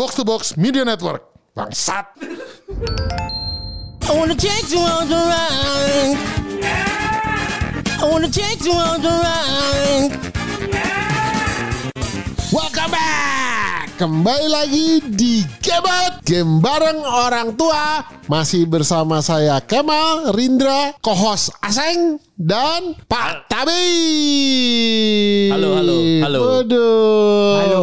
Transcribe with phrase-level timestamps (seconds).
[0.00, 1.20] Box to Box Media Network.
[1.54, 2.06] Bangsat.
[4.08, 6.16] I wanna take you on the ride.
[8.00, 10.16] I wanna take you on the ride.
[12.48, 13.92] Welcome back.
[14.00, 22.22] Kembali lagi di Gebot Game bareng orang tua Masih bersama saya Kemal, Rindra, co-host Aseng
[22.38, 23.82] Dan Pak Tabi
[25.50, 26.38] Halo, halo, halo.
[26.62, 27.80] Waduh Halo.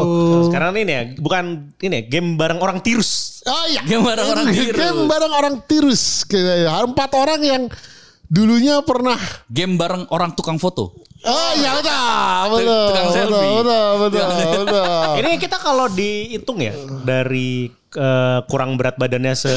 [0.48, 3.44] Sekarang ini ya, bukan ini ya, game bareng orang tirus.
[3.44, 4.80] Oh iya Game bareng orang tirus.
[4.80, 6.72] Game bareng orang tirus Kayaknya.
[6.88, 7.64] Empat orang yang
[8.32, 9.20] dulunya pernah
[9.52, 10.96] Game bareng orang tukang foto.
[11.28, 12.00] Oh iya betul
[12.56, 13.52] Betul Tukang Betul selfie.
[13.60, 15.12] Betul Betul, betul.
[15.20, 16.72] Ini kita kalau dihitung ya
[17.04, 19.54] dari eh, kurang berat badannya se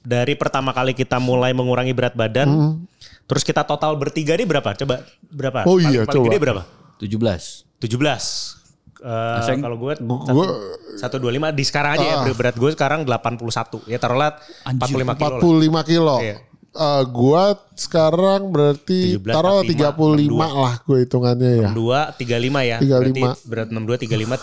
[0.00, 2.80] dari pertama kali kita mulai mengurangi berat badan,
[3.24, 4.72] terus kita total bertiga ini berapa?
[4.72, 5.64] Coba berapa?
[5.64, 5.70] Hmm.
[5.72, 6.26] Oh iya, paling, paling coba.
[6.28, 6.62] gede berapa?
[7.00, 7.80] 17.
[7.80, 8.60] 17.
[9.00, 9.64] Eh, Aseng?
[9.64, 10.60] kalau gue Gua-
[10.94, 12.36] satu dua lima di sekarang aja ya Ah.
[12.36, 14.36] berat gue sekarang 81 ya taruhlah
[14.68, 15.40] 45 kilo lah.
[15.40, 16.16] 45 kilo.
[16.20, 16.36] Iya.
[16.70, 17.42] Eh, gua
[17.74, 21.70] sekarang berarti 17, taruh 45, 35 lah gue hitungannya ya.
[21.72, 22.76] 2 35 ya.
[22.78, 23.00] 35.
[23.00, 24.36] Berarti berat 62 35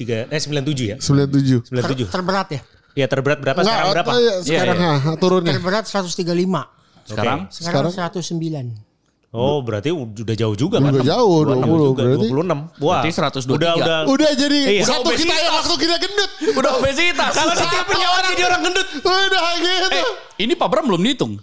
[0.00, 0.96] 3 3 eh 97 ya.
[0.98, 1.68] 97.
[1.68, 2.08] 97.
[2.08, 2.60] Terberat ya?
[2.92, 4.12] Ya terberat berapa sekarang Enggak, berapa?
[4.16, 5.52] iya, sekarang Iya, ha, turunnya.
[5.54, 6.62] Terberat 135.
[7.06, 8.90] Sekarang Sekarang, 109.
[9.30, 10.90] Oh, berarti udah jauh juga kan?
[11.06, 12.26] jauh, 26 20, juga, berarti.
[12.26, 12.58] 26.
[12.82, 12.98] Wah.
[12.98, 13.54] Berarti 123.
[13.54, 13.98] Udah udah.
[14.10, 14.82] Udah jadi Iya.
[14.82, 16.30] satu Udah kita yang waktu kita gendut.
[16.50, 17.30] udah obesitas.
[17.30, 18.88] Kalau setiap punya orang jadi orang gendut.
[18.98, 19.86] Udah gitu.
[19.94, 20.06] Eh,
[20.42, 21.38] ini Pak Bram belum dihitung.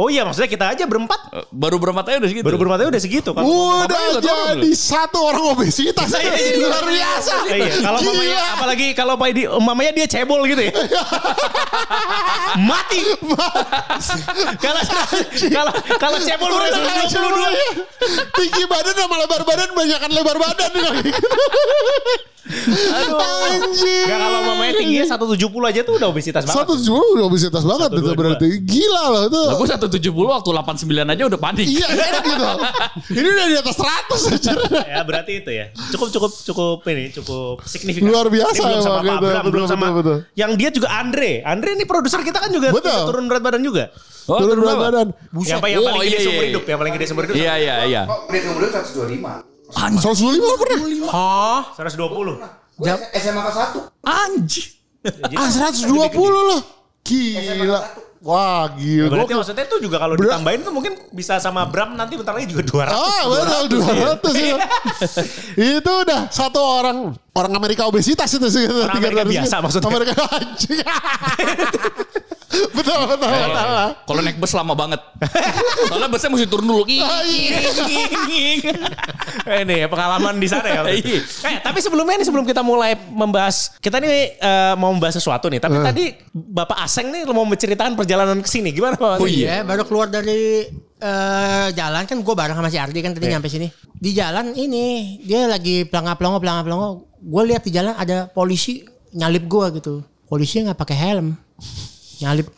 [0.00, 1.20] Oh iya, maksudnya kita aja berempat.
[1.28, 2.44] Eh, Baru berempat aja udah segitu.
[2.48, 3.44] Baru berempat aja udah segitu kan.
[3.44, 6.08] Udah jadi satu orang obesitas.
[6.16, 7.34] Iya, jadi luar biasa.
[7.52, 8.08] iya, kalau Gila.
[8.16, 10.72] mamanya apalagi kalau Pak di mamanya dia cebol gitu ya.
[12.70, 13.00] Mati.
[14.56, 14.82] Kalau
[15.52, 16.72] kalau kalau cebol kayak
[17.04, 17.12] 22.
[17.12, 17.52] cewek.
[18.40, 20.70] Tinggi badan sama lebar badan banyakan lebar badan.
[22.40, 23.20] Aduh.
[23.20, 24.04] Anjing.
[24.06, 25.36] Enggak kalau mamanya tingginya 170
[25.70, 26.58] aja tuh udah obesitas banget.
[26.62, 28.48] Satu jual udah obesitas banget Satu, itu dua, berarti.
[28.60, 29.40] Gila loh itu.
[29.42, 30.00] Lah gue 170
[30.32, 31.66] waktu 89 aja udah panik.
[31.66, 32.46] Iya kan gitu.
[33.20, 34.52] Ini udah di atas 100 aja.
[34.82, 35.66] Ya berarti itu ya.
[35.90, 38.08] Cukup cukup cukup ini cukup signifikan.
[38.08, 39.26] Luar biasa Ini belum sama emang Pak gitu.
[39.26, 40.18] Bram, belum Betul, sama betul, betul.
[40.34, 41.32] yang dia juga Andre.
[41.42, 43.00] Andre ini produser kita kan juga Betul.
[43.06, 43.84] turun berat badan juga.
[44.30, 45.06] Oh, Turun berat badan.
[45.42, 46.50] Yang, apa- yang Oh, paling gede iya, seumur iya.
[46.54, 47.34] hidup, yang paling gede seumur hidup.
[47.34, 48.02] Iya, iya, iya.
[48.06, 49.49] Oh, Menit umur 125.
[49.70, 50.78] 125 pernah.
[51.08, 51.60] Hah?
[51.74, 52.38] 120.
[52.76, 53.80] Gue SMA kelas 1.
[54.02, 54.66] Anjir.
[55.32, 55.88] Ah 120
[56.20, 56.60] loh.
[57.00, 57.80] Gila.
[58.20, 59.08] Wah gila.
[59.08, 62.36] Berarti Gua- maksudnya tuh juga kalau Bra- ditambahin tuh mungkin bisa sama Bram nanti bentar
[62.36, 62.92] lagi juga 200.
[62.92, 64.12] Ah betul 200 Iya.
[64.12, 64.30] itu.
[65.80, 66.98] itu udah satu orang
[67.32, 68.68] orang Amerika obesitas itu sih.
[68.68, 69.32] Orang Amerika 300.
[69.32, 69.88] biasa maksudnya.
[69.88, 70.78] Amerika anjing.
[72.76, 73.30] betul betul betul.
[74.04, 75.00] Kalau naik bus lama banget.
[75.90, 76.82] Soalnya busnya mesti turun dulu.
[77.00, 77.58] Ah, iya.
[79.40, 80.82] Eh, Ini ya pengalaman di sana ya.
[80.90, 81.22] Iya.
[81.22, 85.58] eh, tapi sebelumnya nih sebelum kita mulai membahas, kita nih eh, mau membahas sesuatu nih.
[85.58, 88.70] Tapi tadi Bapak Aseng nih mau menceritakan perjalanan ke sini.
[88.70, 89.22] Gimana Pak?
[89.22, 89.62] Oh iya.
[89.62, 90.66] Iya, baru keluar dari
[91.00, 93.38] eh, jalan kan gue bareng sama si Ardi kan tadi Iya.
[93.38, 93.66] nyampe sini.
[93.94, 96.88] Di jalan ini dia lagi pelangga-pelongo pelangga-pelongo.
[97.20, 98.82] Gue lihat di jalan ada polisi
[99.14, 99.94] nyalip gue gitu.
[100.26, 101.34] Polisi nggak pakai helm.
[102.20, 102.48] Nyalip.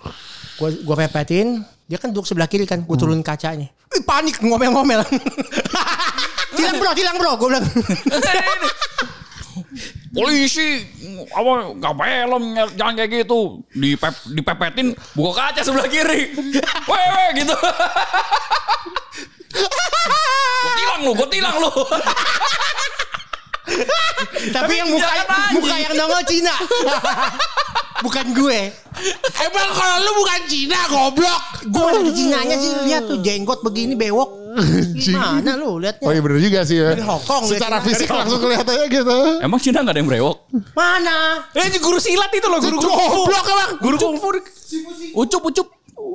[0.58, 1.62] Gue gua pepetin.
[1.86, 2.82] Dia kan duduk sebelah kiri kan.
[2.82, 3.70] Gue turun kacanya.
[3.92, 5.04] Ih, panik ngomel-ngomel.
[6.58, 7.32] tilang bro, tilang bro.
[7.38, 7.64] Gue bilang.
[10.12, 10.84] Polisi
[11.32, 12.44] apa nggak helm
[12.76, 16.36] jangan kayak gitu dipep dipepetin buka kaca sebelah kiri
[16.92, 17.56] wewe gitu
[20.60, 21.72] gue tilang lu gue tilang lu
[24.52, 25.54] Tapi yang muka, anjing.
[25.54, 26.54] muka yang nongol Cina.
[28.02, 28.60] Bukan gue.
[29.42, 31.42] Emang kalau lu bukan Cina goblok.
[31.64, 34.42] Gue lagi Cinanya sih lihat tuh jenggot begini bewok.
[34.94, 36.04] Gimana lu lihatnya?
[36.04, 36.92] Oh iya bener juga sih ya.
[36.92, 39.16] Dari Hong Kong, Secara dari- fisik langsung kelihatannya gitu.
[39.40, 40.36] emang Cina nggak ada yang brewok
[40.72, 41.48] Mana?
[41.50, 43.70] Eh, guru silat itu loh, guru guru Goblok emang.
[43.80, 44.28] Guru kungfu.
[45.14, 45.68] ucup ucup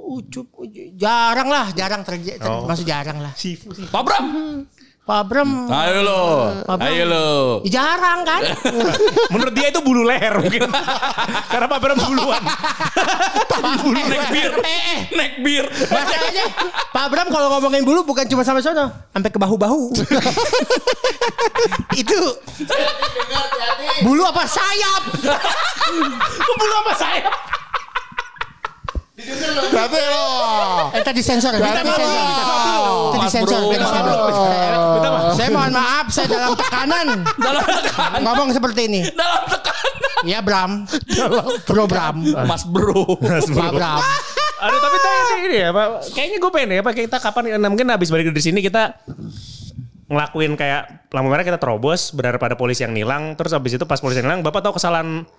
[0.07, 0.87] Ucup, ucup.
[0.95, 3.31] jarang lah, jarang terjadi, masih jarang lah.
[3.33, 3.85] Sifu sih.
[3.85, 4.25] Pak Bram
[5.07, 6.21] Pak Bram, ayo lo
[6.67, 6.91] Pak Bram.
[6.91, 7.27] ayo lo
[7.63, 8.43] ya jarang kan?
[9.31, 10.67] Menurut dia itu bulu leher mungkin.
[11.55, 12.43] Karena Pak Bram buluan.
[13.87, 14.53] bulu neck beer
[15.15, 16.45] neck beer Masalahnya
[16.91, 19.95] Pak Bram kalau ngomongin bulu bukan cuma sampai sono, sampai ke bahu-bahu.
[22.03, 22.19] Itu
[24.03, 25.03] bulu apa sayap?
[26.51, 27.33] bulu apa sayap?
[29.67, 30.25] Berarti lo.
[30.95, 31.83] Eh tadi sensor, ya?
[31.83, 32.23] tadi sensor.
[33.11, 33.59] Tadi Mas sensor.
[33.59, 33.71] Bro.
[33.75, 34.15] tadi sensor.
[34.95, 35.33] Minta maaf.
[35.35, 39.01] Saya mohon maaf, saya dalam tekanan dalam tekanan ngomong seperti ini.
[39.11, 39.77] dalam tekanan
[40.25, 40.89] Ya Bram,
[41.69, 44.01] Bro Bram, Mas Bro Pak Bram.
[44.57, 45.87] Aduh tapi tadi ini ya Pak.
[46.17, 46.93] Kayaknya gue pengen ya Pak.
[46.97, 48.97] Kita kapan nah, mungkin habis balik dari sini kita
[50.07, 53.37] ngelakuin kayak lampu merah kita terobos benar pada polisi yang nilang.
[53.37, 54.41] Terus habis itu pas polisi yang nilang.
[54.41, 55.29] Bapak tahu kesalahan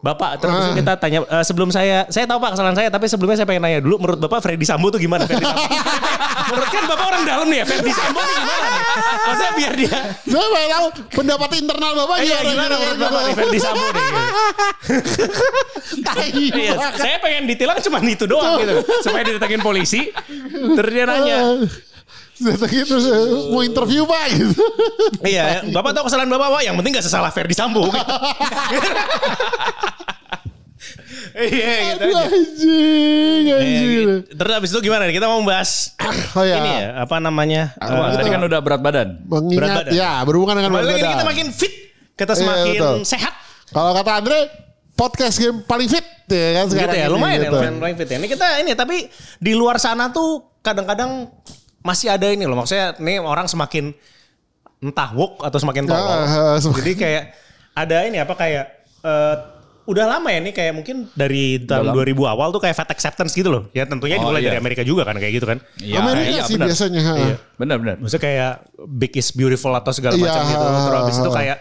[0.00, 0.72] Bapak, terus Ah.
[0.72, 3.84] kita tanya eh, sebelum saya, saya tahu Pak kesalahan saya, tapi sebelumnya saya pengen nanya
[3.84, 5.28] dulu, menurut Bapak Freddy Sambo tuh gimana?
[5.28, 5.60] Freddy Sambo.
[6.50, 8.68] menurut kan Bapak orang dalam nih ya, Freddy Sambo tuh gimana?
[9.28, 10.86] Maksudnya biar dia, Saya pengen tahu
[11.20, 12.48] pendapat internal bapak eh, iya, gimana?
[12.48, 14.08] gimana menurut Bapak nih Freddy Sambo nih?
[16.30, 20.08] Iya, saya pengen ditilang cuma itu doang gitu, supaya didatengin polisi.
[20.50, 21.60] Terus dia nanya,
[22.40, 24.64] Datangin terus eh, mau interview pak gitu.
[25.22, 26.62] iya, Bapak tahu kesalahan Bapak, Pak?
[26.64, 27.84] Yang penting gak sesalah Freddy Sambo.
[31.30, 32.26] Iya, gitu Aduh aja.
[32.26, 33.90] anjing, Iya, anjing.
[33.92, 34.14] gitu.
[34.34, 35.14] Terus abis itu gimana nih?
[35.14, 35.94] Kita mau bahas
[36.36, 37.62] Oh ya, ini ya, apa namanya?
[37.76, 39.08] Eh, tadi kan udah berat badan.
[39.20, 39.92] Berat mengingat badan.
[39.92, 41.12] ya berhubungan dengan berat badan.
[41.12, 41.74] kita makin fit,
[42.14, 42.96] kita Iya, semakin betul.
[43.04, 43.32] sehat.
[43.70, 44.38] Kalau kata Andre,
[44.92, 47.54] podcast game paling fit ya kan Gitu sekarang ya, ini, lumayan ya, gitu.
[47.54, 48.16] lumayan, lumayan fit ya.
[48.16, 48.96] Ini kita ini tapi
[49.36, 50.28] di luar sana tuh
[50.60, 51.30] kadang-kadang
[51.80, 52.56] masih ada ini loh.
[52.56, 53.92] Maksudnya nih orang semakin
[54.80, 56.00] entah woke atau semakin tolol.
[56.00, 57.24] Ah, ah, semakin- Jadi kayak
[57.72, 58.64] ada ini apa kayak
[59.00, 59.34] eh,
[59.84, 63.50] udah lama ya nih kayak mungkin dari tahun 2000 awal tuh kayak fat acceptance gitu
[63.50, 63.62] loh.
[63.72, 64.48] Ya tentunya Oh, dimulai iya.
[64.48, 65.58] dari Amerika juga kan kayak gitu kan.
[65.76, 66.66] Iya, Amerika iya, sih benar.
[66.70, 67.00] biasanya.
[67.02, 67.12] ha.
[67.16, 67.36] Iya.
[67.56, 67.94] Benar, benar.
[67.98, 68.52] Maksudnya kayak
[68.86, 70.64] big is beautiful atau segala Iya, macam gitu.
[70.64, 71.58] Terus habis itu kayak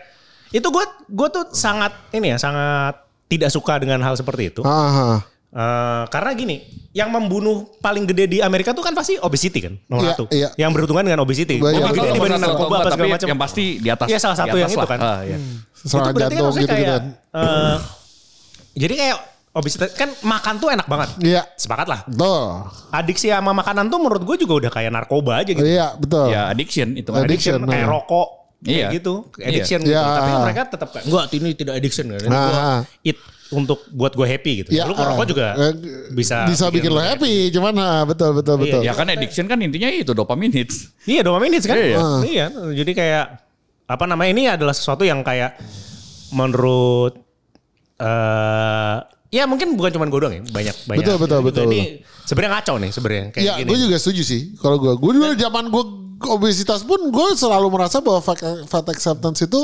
[0.49, 2.93] itu gue gue tuh sangat ini ya sangat
[3.29, 4.61] tidak suka dengan hal seperti itu.
[4.63, 6.61] Ah, Eh, karena gini,
[6.93, 10.23] yang membunuh paling gede di Amerika tuh kan pasti obesity kan nomor Iya, satu.
[10.29, 10.49] iya.
[10.55, 11.57] Yang berhubungan dengan obesity.
[11.57, 11.89] Iya, Lebih iya.
[11.89, 13.27] gede dibanding satu narkoba apa segala tapi macam.
[13.27, 14.07] Yang pasti di atas.
[14.07, 14.99] Iya, salah satu yang itu kan.
[15.01, 15.37] Ah, iya.
[15.39, 17.03] itu serangan berarti kan jantung maksudnya gitu kayak kan.
[17.33, 17.75] eh,
[18.75, 19.17] jadi kayak
[19.49, 21.09] obesitas kan makan tuh enak banget.
[21.17, 21.99] Iya, Sepakat lah.
[22.05, 22.45] betul.
[22.93, 25.65] Adiksi sama makanan tuh menurut gue juga udah kayak narkoba aja gitu.
[25.65, 26.29] Iya, betul.
[26.29, 27.09] Ya addiction itu.
[27.09, 27.57] Addiction.
[27.57, 27.93] Addiction kayak nah.
[27.97, 28.27] rokok
[28.59, 28.87] kayak Iya.
[28.93, 29.89] gitu, addiction gitu.
[29.89, 30.03] Iya.
[30.05, 32.19] Tapi mereka tetap kayak enggak ini tidak addiction kan.
[32.21, 32.45] Ini Ah.
[32.45, 32.61] gua
[33.01, 33.17] it
[33.49, 34.69] untuk buat gue happy gitu.
[34.69, 35.73] Ya, Lu ngerokok ah, juga eh,
[36.13, 38.81] bisa bisa bikin lo happy, cuman ah, betul betul betul.
[38.85, 40.93] Ya kan addiction kan intinya itu dopamine hits.
[41.09, 41.77] Iya dopamine hits kan?
[41.77, 41.97] Iya.
[42.25, 42.45] Iya.
[42.77, 43.25] Jadi kayak
[43.89, 45.57] apa namanya ini adalah sesuatu yang kayak
[46.29, 47.17] menurut
[47.99, 48.97] eh
[49.29, 51.05] ya mungkin bukan cuma gue doang ya, banyak banyak.
[51.05, 53.69] Betul, betul, betul, Ini sebenarnya ngaco nih sebenarnya kayak Ya, gini.
[53.69, 54.41] gue juga setuju sih.
[54.57, 55.83] Kalau gue, gue dulu zaman gue
[56.29, 59.61] obesitas pun gue selalu merasa bahwa fat, fat acceptance itu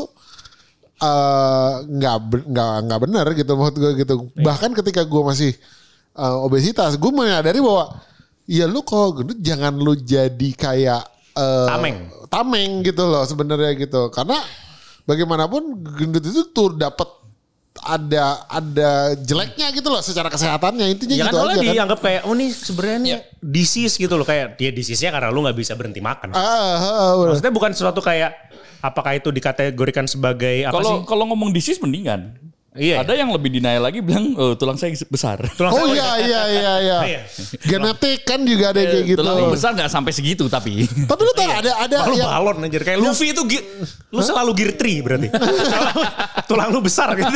[0.98, 4.16] nggak ber- nggak nggak benar gitu menurut gue gitu.
[4.32, 4.44] Iya.
[4.44, 5.52] Bahkan ketika gue masih
[6.16, 8.00] eh, obesitas, gue menyadari bahwa
[8.46, 11.04] ya lu kalau gendut jangan lu jadi kayak
[11.36, 11.98] eh, Tameng.
[12.30, 14.08] tameng gitu loh sebenarnya gitu.
[14.10, 14.40] Karena
[15.04, 15.62] bagaimanapun
[16.00, 17.12] gendut itu tuh dapat
[17.76, 21.76] ada ada jeleknya gitu loh secara kesehatannya intinya Ya gitu kan aja kan.
[21.76, 23.14] dianggap kayak oh nih sebenarnya nih
[23.44, 26.32] disease gitu loh kayak dia disease-nya karena lu nggak bisa berhenti makan.
[26.32, 27.36] Ah, ah, bener.
[27.36, 28.32] Maksudnya bukan sesuatu kayak
[28.86, 30.86] apakah itu dikategorikan sebagai apa sih?
[30.86, 32.38] Kalau kalau ngomong disease mendingan.
[32.76, 33.00] Iya.
[33.00, 35.40] Ada yang lebih denial lagi bilang oh, tulang saya besar.
[35.56, 36.98] Tulang Oh saya- iya iya iya iya.
[37.08, 37.22] Iya.
[37.64, 39.20] Genetik kan juga ada kayak gitu.
[39.24, 40.84] Tulang besar nggak sampai segitu tapi.
[40.84, 43.64] Tapi lu tau ada ada Wah, lu yang balon anjir kayak Luffy itu gi-
[44.12, 45.28] lu selalu gear 3 berarti.
[46.52, 47.32] Tulang lu besar gitu.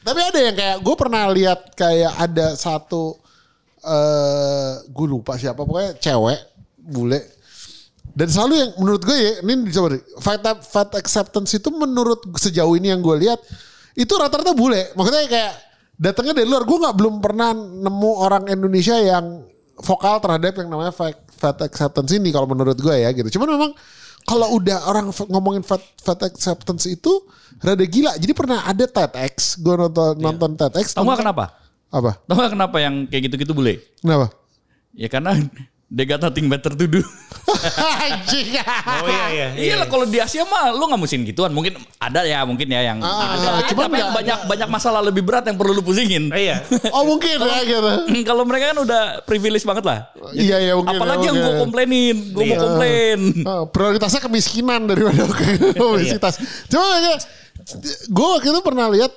[0.00, 3.16] tapi ada yang kayak gue pernah lihat kayak ada satu
[3.80, 6.40] eh gue lupa siapa pokoknya cewek
[6.78, 7.20] bule
[8.14, 12.78] dan selalu yang menurut gue ya ini coba deh fat, fat acceptance itu menurut sejauh
[12.78, 13.42] ini yang gue lihat
[13.94, 14.90] itu rata-rata bule.
[14.94, 15.52] Maksudnya kayak
[15.98, 16.62] datangnya dari luar.
[16.66, 19.46] Gue nggak belum pernah nemu orang Indonesia yang
[19.82, 23.38] vokal terhadap yang namanya fat, fat acceptance ini kalau menurut gue ya gitu.
[23.38, 23.70] Cuman memang
[24.26, 27.22] kalau udah orang ngomongin fat, fat acceptance itu
[27.62, 28.14] rada gila.
[28.18, 31.54] Jadi pernah ada TEDx gue nonton nonton TEDx Tahu nggak kenapa?
[31.94, 32.18] apa?
[32.26, 33.78] Tahu nggak kenapa yang kayak gitu-gitu boleh?
[34.02, 34.30] kenapa?
[34.94, 35.38] Ya karena
[35.94, 36.98] they got nothing better to do.
[38.04, 38.58] Anjing.
[38.58, 39.46] Oh iya iya.
[39.54, 41.50] Iya lah kalau di Asia mah lu nggak musim gituan.
[41.50, 43.68] Mungkin ada ya mungkin ya yang Ah, ada.
[43.70, 46.28] cuman tapi nggak- banyak banyak masalah lebih berat yang perlu lu pusingin.
[46.28, 46.60] Oh, iya.
[46.96, 47.90] Oh mungkin ya gitu.
[48.22, 49.98] kalau mereka kan udah privilege banget lah.
[50.32, 50.96] Iya iya mungkin.
[50.96, 51.52] Apalagi yang mungkin.
[51.52, 52.60] gue komplainin, gue mau Iya.
[52.60, 53.18] komplain.
[53.44, 55.22] Oh, prioritasnya kemiskinan daripada
[55.84, 56.40] obesitas.
[56.66, 56.84] Cuma
[58.04, 59.12] gue waktu itu pernah lihat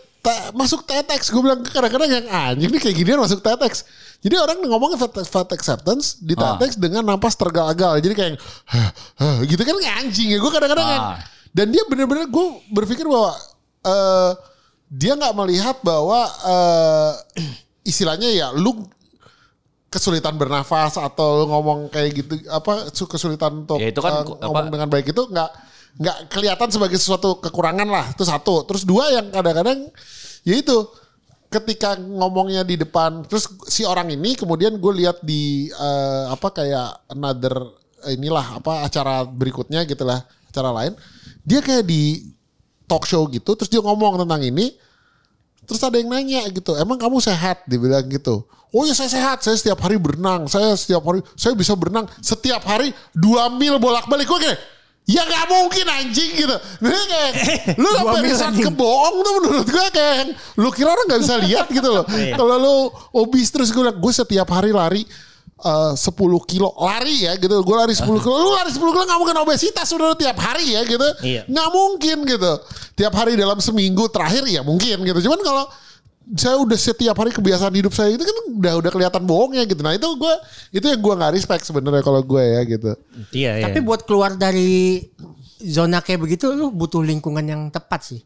[0.52, 1.32] masuk TEDx.
[1.32, 3.88] Gue bilang kadang-kadang yang anjing nih kayak ginian masuk TEDx.
[4.18, 6.58] Jadi orang ngomongnya fat, fat acceptance di Ah.
[6.58, 7.98] Dengan napas tergal-gal.
[7.98, 8.34] Jadi kayak
[8.66, 10.38] "Hah, hah," gitu kan anjing ya.
[10.38, 11.22] Gue kadang-kadang yang Ah.
[11.52, 13.32] dan dia bener-bener gue berpikir bahwa
[13.84, 14.32] eh,
[14.90, 17.12] dia nggak melihat bahwa eh,
[17.88, 18.90] istilahnya ya lu
[19.88, 24.68] kesulitan bernafas atau ngomong kayak gitu apa su- kesulitan untuk Ya, itu kan ku- ngomong
[24.68, 25.50] apa- dengan baik itu nggak
[25.98, 29.88] nggak kelihatan sebagai sesuatu kekurangan lah itu satu terus dua yang kadang-kadang
[30.44, 30.78] ya itu
[31.48, 37.08] ketika ngomongnya di depan terus si orang ini kemudian gue lihat di eh, apa kayak
[37.12, 37.72] another
[38.12, 40.94] inilah apa acara berikutnya gitu lah acara lain
[41.48, 42.32] dia kayak di
[42.84, 44.76] talk show gitu terus dia ngomong tentang ini
[45.68, 47.68] Terus ada yang nanya gitu, emang kamu sehat?
[47.68, 48.48] Dibilang gitu.
[48.72, 52.64] Oh ya saya sehat, saya setiap hari berenang, saya setiap hari, saya bisa berenang setiap
[52.64, 54.32] hari dua mil bolak balik.
[54.32, 54.60] Gue kayak,
[55.08, 56.52] Ya gak mungkin anjing gitu.
[56.84, 57.32] Nah, kayak,
[57.82, 58.68] lu sampai mil, riset anjing.
[58.68, 62.04] kebohong tuh menurut gue kayak lu kira orang gak bisa lihat gitu loh.
[62.36, 62.76] Kalau lu
[63.16, 65.08] obes terus gue bilang gue setiap hari lari
[65.64, 66.12] eh, 10
[66.44, 67.56] kilo lari ya gitu.
[67.64, 68.36] Gue lari 10 kilo.
[68.36, 71.08] Lu lari 10 kilo gak mungkin obesitas udah tiap hari ya gitu.
[71.24, 71.48] Iya.
[71.48, 72.52] Nggak mungkin gitu.
[73.00, 75.24] Tiap hari dalam seminggu terakhir ya mungkin gitu.
[75.24, 75.72] Cuman kalau
[76.36, 79.80] saya udah setiap hari kebiasaan hidup saya itu kan udah udah kelihatan bohongnya gitu.
[79.80, 80.34] Nah itu gue
[80.76, 82.92] itu yang gue nggak respect sebenarnya kalau gue ya gitu.
[83.32, 83.66] Iya, iya.
[83.72, 85.08] Tapi buat keluar dari
[85.58, 88.22] zona kayak begitu lu butuh lingkungan yang tepat sih.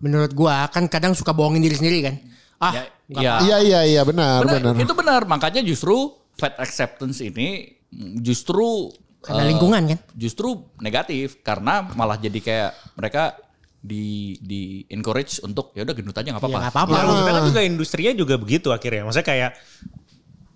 [0.00, 2.14] Menurut gua kan kadang suka bohongin diri sendiri kan.
[2.60, 3.34] Ah, Ya, nggak ya.
[3.40, 4.84] Iya iya iya benar Benar, benar.
[4.84, 5.20] Itu benar.
[5.24, 7.76] Makanya justru fat acceptance ini
[8.20, 9.98] justru karena lingkungan kan.
[10.16, 13.36] justru negatif karena malah jadi kayak mereka
[13.80, 16.58] di di encourage untuk ya udah gendut aja nggak Ya apa-apa.
[16.60, 16.92] nggak apa-apa.
[16.92, 19.02] Ya, maksudnya kan juga industrinya juga begitu akhirnya.
[19.02, 19.50] Maksudnya kayak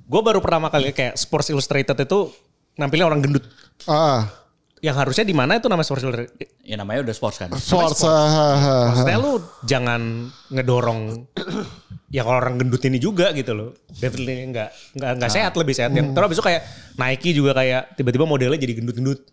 [0.04, 2.28] gue baru pertama kali kayak Sports Illustrated itu
[2.76, 3.45] nampilin orang gendut.
[3.85, 4.28] Ah,
[4.78, 6.37] Yang harusnya di mana itu nama Sports Illustrated?
[6.61, 7.49] Ya namanya udah sports kan.
[7.50, 8.04] Forza.
[8.04, 8.76] ha, ha, ha.
[8.93, 9.33] Maksudnya lu
[9.64, 10.00] jangan
[10.52, 11.25] ngedorong
[12.09, 13.73] ya kalau orang gendut ini juga gitu loh.
[13.88, 15.88] Definitely enggak enggak enggak sehat lebih sehat.
[15.90, 16.62] Yang terus habis itu kayak
[16.95, 19.25] Nike juga kayak tiba-tiba modelnya jadi gendut-gendut.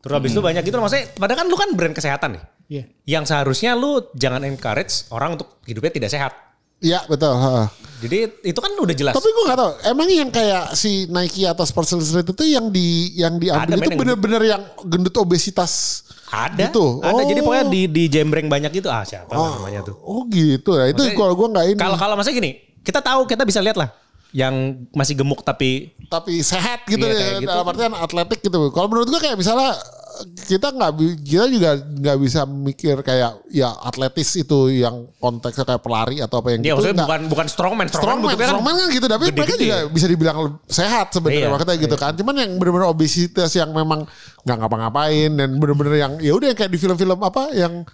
[0.00, 0.84] Terus habis itu banyak gitu loh.
[0.88, 2.44] Maksudnya padahal kan lu kan brand kesehatan nih.
[2.70, 2.84] Iya.
[3.04, 6.32] Yang seharusnya lu jangan encourage orang untuk hidupnya tidak sehat.
[6.80, 7.36] Iya betul.
[7.36, 7.68] ha.
[8.00, 9.12] Jadi itu kan udah jelas.
[9.12, 9.72] Tapi gue gak tahu.
[9.84, 13.80] Emang yang kayak si Nike atau Sports Illustrated itu yang di yang diambil Ada, itu
[13.84, 16.04] men, yang bener-bener yang gendut obesitas.
[16.32, 16.72] Ada.
[16.72, 17.04] Gitu.
[17.04, 17.12] Ada.
[17.12, 17.28] Oh.
[17.28, 18.88] Jadi pokoknya di di jembreng banyak gitu.
[18.88, 20.00] Ah siapa lah namanya tuh.
[20.00, 20.88] Oh gitu ya.
[20.88, 21.76] Itu kalau gue nggak ini.
[21.76, 23.92] Kalau kalau maksudnya gini, kita tahu kita bisa lihat lah
[24.30, 27.30] yang masih gemuk tapi tapi sehat gitu Iya, ya.
[27.42, 27.50] gitu.
[27.50, 28.70] Dalam artian atletik gitu.
[28.70, 29.74] Kalau menurut gue kayak misalnya
[30.20, 30.92] kita nggak
[31.24, 36.52] kita juga nggak bisa mikir kayak ya atletis itu yang konteksnya kayak pelari atau apa
[36.52, 36.92] yang dia gitu.
[36.92, 39.88] bukan bukan strongman, strongman, bentuknya kan strongman kan gitu, tapi mereka juga ya.
[39.88, 42.12] bisa dibilang sehat sebenarnya Iya, makanya gitu kan.
[42.18, 44.04] Cuman yang benar-benar obesitas yang memang
[44.44, 47.86] nggak ngapa-ngapain dan benar-benar yang ya udah kayak di film-film apa yang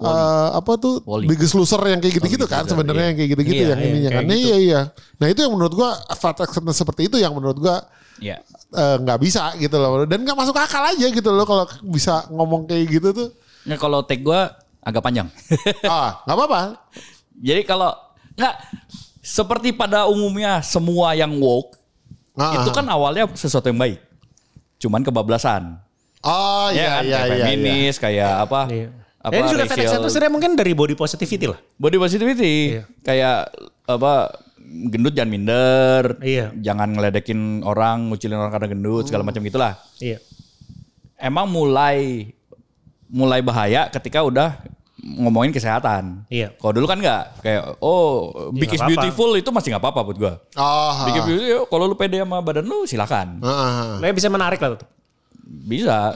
[0.00, 1.28] eh, apa tuh Wall-E.
[1.28, 3.08] Biggest Loser yang kayak gitu-gitu kan sebenarnya iya.
[3.12, 4.22] yang kayak gitu-gitu Iya, yang iya, ininya kan.
[4.24, 4.34] gitu.
[4.40, 4.80] Iya iya.
[5.20, 7.84] Nah itu yang menurut gua fat acceptance seperti itu yang menurut gua
[8.20, 8.36] Ya.
[8.70, 12.68] eh, nggak bisa gitu loh dan nggak masuk akal aja gitu loh kalau bisa ngomong
[12.68, 13.28] kayak gitu tuh.
[13.64, 14.40] Ya kalau tag gue
[14.80, 15.28] agak panjang.
[15.88, 16.60] ah nggak apa-apa.
[17.36, 17.92] Jadi kalau
[18.36, 18.54] nggak
[19.20, 21.80] seperti pada umumnya semua yang woke
[22.36, 22.76] Ah, itu ah.
[22.76, 24.00] kan awalnya sesuatu yang baik.
[24.80, 25.76] Cuman kebablasan.
[26.20, 27.02] Oh ya iya kan?
[27.04, 27.36] iya kayak iya.
[27.36, 27.44] iya.
[27.48, 28.60] feminis, kayak apa?
[28.68, 28.88] Iya.
[29.20, 31.60] Apa Ya, ini juga racial- acceptance sebenarnya mungkin dari body positivity lah.
[31.76, 32.54] Body positivity.
[32.72, 32.82] Iya.
[33.04, 33.38] Kayak
[33.84, 34.12] apa
[34.88, 36.02] gendut jangan minder.
[36.24, 36.56] Iya.
[36.56, 39.76] Jangan ngeledekin orang, ngucilin orang karena gendut, segala macam gitulah.
[40.00, 40.24] Iya.
[41.20, 42.32] Emang mulai
[43.10, 44.56] mulai bahaya ketika udah
[45.00, 46.24] ngomongin kesehatan.
[46.32, 46.56] Iya.
[46.56, 48.92] Kalau dulu kan nggak kayak oh big nggak is apa-apa.
[48.94, 50.32] beautiful itu masih nggak apa-apa buat gua.
[50.56, 53.36] Oh, Big is beautiful ya, kalau lu pede sama badan lu silakan.
[53.40, 53.92] ah, ah.
[53.98, 54.88] Nah, bisa menarik lah tuh.
[55.44, 56.14] Bisa.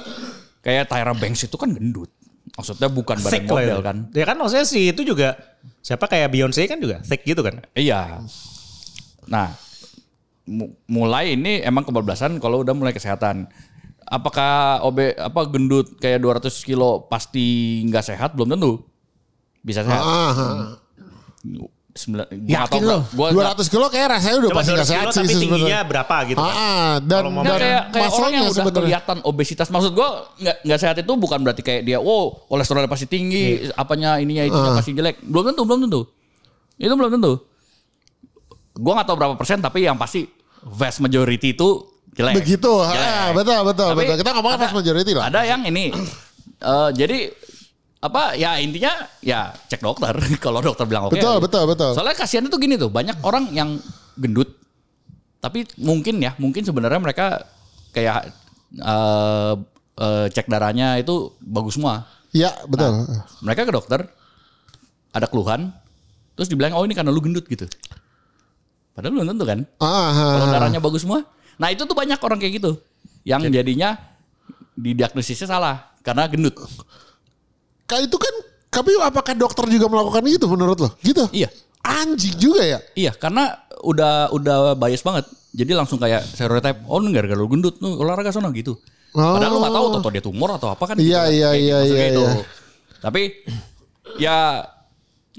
[0.65, 2.09] Kayak Tyra Banks itu kan gendut.
[2.55, 3.97] Maksudnya bukan badan Thick model kan.
[4.15, 5.35] Ya kan maksudnya sih itu juga
[5.83, 7.67] siapa kayak Beyonce kan juga thick gitu kan.
[7.75, 8.23] Iya.
[9.27, 9.59] Nah,
[10.47, 13.51] mu- mulai ini emang kebablasan kalau udah mulai kesehatan.
[14.05, 18.31] Apakah obe apa gendut kayak 200 kilo pasti nggak sehat?
[18.37, 18.85] Belum tentu.
[19.65, 20.05] Bisa sehat.
[20.05, 20.65] Ah, ah.
[21.95, 22.99] Sembilan, gua Yakin lo?
[23.15, 26.43] Gua 200 kilo kayak rasanya udah pasti 200 nggak sehat sih tapi tingginya berapa gitu
[26.43, 26.51] kan.
[26.51, 29.67] Ah, ah, dan, Kalau mau Nggak, dan kayak, kayak orang yang udah kelihatan obesitas.
[29.71, 34.19] Maksud gua nggak nggak sehat itu bukan berarti kayak dia, wow kolesterolnya pasti tinggi, apanya
[34.19, 34.77] ininya itunya Ah.
[34.77, 35.23] pasti jelek.
[35.23, 36.01] Belum tentu, belum tentu.
[36.75, 37.33] Itu belum tentu.
[38.75, 40.27] Gua nggak tahu berapa persen, tapi yang pasti
[40.67, 41.69] vast majority itu
[42.11, 42.43] jelek.
[42.43, 43.07] Begitu, Jelek.
[43.07, 44.17] ah, betul betul Tapi betul.
[44.19, 45.31] Kita ngomongin vast majority lah.
[45.31, 45.95] Ada yang ini,
[46.59, 47.19] eh, jadi
[48.05, 48.93] apa ya intinya
[49.25, 50.13] ya cek dokter
[50.45, 51.17] kalau dokter bilang oke.
[51.17, 51.43] Betul, ya.
[51.43, 51.91] betul, betul.
[51.97, 53.81] Soalnya kasihan itu gini tuh banyak orang yang
[54.21, 54.61] gendut,
[55.41, 57.49] tapi mungkin ya mungkin sebenarnya mereka
[57.97, 58.29] kayak
[58.77, 59.55] eh,
[59.97, 62.05] eh, cek darahnya itu bagus semua.
[62.37, 63.09] Iya betul.
[63.41, 64.01] Mereka ke dokter,
[65.17, 65.73] ada keluhan,
[66.37, 67.65] terus dibilang oh ini karena lu gendut gitu.
[68.93, 69.61] Padahal belum tentu kan.
[69.83, 70.53] Ah, ah, Kalau ah.
[70.53, 71.27] darahnya bagus semua.
[71.59, 72.79] Nah itu tuh banyak orang kayak gitu.
[73.27, 73.99] Yang jadinya
[74.79, 75.91] didiagnosisnya salah.
[76.07, 76.55] Karena gendut.
[77.85, 78.35] Kayak itu kan,
[78.69, 80.91] tapi apakah dokter juga melakukan itu menurut lo?
[81.01, 81.29] Gitu?
[81.31, 81.49] Iya.
[81.85, 82.79] Anjing juga ya?
[82.97, 85.29] Iya karena udah udah bias banget.
[85.53, 86.81] Jadi langsung kayak stereotype.
[86.89, 87.77] Oh gara-gara lu gendut.
[87.79, 88.81] Lu olahraga sono gitu.
[89.13, 90.97] Padahal lu gak tahu toto dia tumor atau apa kan.
[90.97, 91.05] Oh.
[91.05, 91.31] Iya, gitu kan.
[91.31, 92.23] iya, Kayak iya, iya, itu.
[92.25, 92.45] iya.
[92.99, 93.23] Tapi
[94.17, 94.39] ya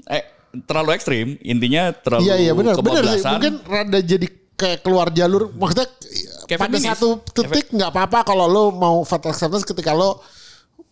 [0.06, 0.22] eh
[0.64, 1.26] terlalu ekstrim.
[1.42, 3.26] Intinya terlalu Iya iya benar benar sih.
[3.26, 5.50] Mungkin rada jadi kayak keluar jalur.
[5.50, 5.88] Maksudnya
[6.46, 6.88] Kayak pada feminis.
[6.94, 10.22] satu titik nggak apa-apa kalau lo mau fat acceptance ketika lo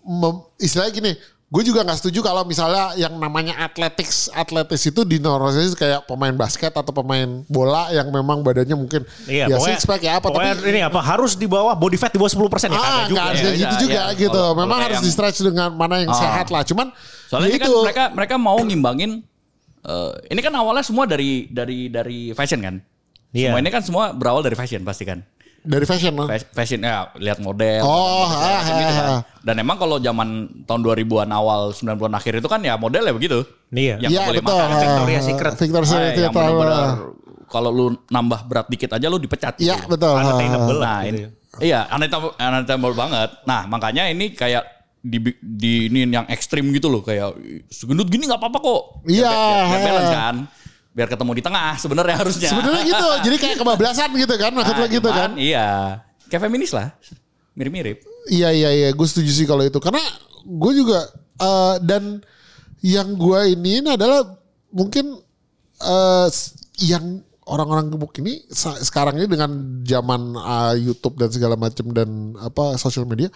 [0.03, 1.13] mem- istilahnya gini
[1.47, 6.69] gue juga nggak setuju kalau misalnya yang namanya athletics athletics itu dinormalisasi kayak pemain basket
[6.69, 10.51] atau pemain bola yang memang badannya mungkin Iya, ya pokoknya, six pack ya apa tapi
[10.67, 13.21] ini apa harus di bawah body fat di bawah 10 persen ya ah kagak juga.
[13.23, 13.45] harus ya.
[13.45, 14.19] kayak gitu Iya, juga iya.
[14.19, 16.19] gitu Kalau- memang kalau harus yang- di stretch dengan mana yang Ah.
[16.19, 16.87] sehat lah cuman
[17.25, 19.11] Soalnya ya ini kan mereka mereka mau ngimbangin
[19.85, 22.81] eh, ini kan awalnya semua dari dari dari fashion kan.
[23.31, 23.51] Iya.
[23.51, 25.21] Semua ini kan semua berawal dari fashion pasti kan.
[25.65, 26.29] Dari fashion lah.
[26.29, 27.81] Fas- Fashion ya lihat model.
[27.81, 29.01] Oh, macam ah, gitu kan.
[29.01, 29.21] ah, ah.
[29.41, 30.29] Dan emang kalau zaman
[30.63, 33.43] tahun 2000-an awal 90-an akhir itu kan ya modelnya begitu.
[33.69, 33.97] Iya.
[33.99, 34.55] Yang Iya boleh betul.
[34.55, 34.79] makan.
[34.79, 35.53] Victoria's Secret.
[35.55, 36.13] Victoria's Ah, Secret.
[36.21, 36.39] yang tahu.
[36.39, 36.89] benar-benar
[37.47, 39.57] kalau lu nambah berat dikit aja lu dipecat.
[39.57, 39.89] Iya gitu.
[39.91, 40.13] betul.
[40.13, 41.29] Unattainable lah Nah, gitu ini, ya.
[41.61, 43.31] iya, unattainable, unattainable banget.
[43.43, 44.65] Nah, makanya ini kayak
[45.01, 47.37] di, di ini yang ekstrim gitu loh, kayak
[47.69, 48.83] segendut gini nggak apa-apa kok.
[49.05, 49.29] Iya.
[49.29, 50.37] Biar, biar, biar balance kan.
[50.95, 52.49] Biar ketemu di tengah sebenarnya harusnya.
[52.49, 53.09] Sebenarnya gitu.
[53.27, 55.31] Jadi kayak kebablasan gitu kan maksud Nah, gitu kan.
[55.35, 55.69] Iya.
[56.31, 56.95] Kayak feminis lah.
[57.53, 57.99] Mirip-mirip.
[58.25, 60.01] Iya iya iya, gue setuju sih kalau itu karena
[60.43, 61.05] gue juga
[61.37, 62.25] eh, dan
[62.81, 64.25] yang gue ini adalah
[64.71, 65.21] mungkin
[65.77, 68.41] eh, s- yang orang-orang gemuk ini
[68.81, 69.51] sekarang ini dengan
[69.85, 72.09] zaman eh, YouTube dan segala macam dan
[72.41, 73.29] apa sosial media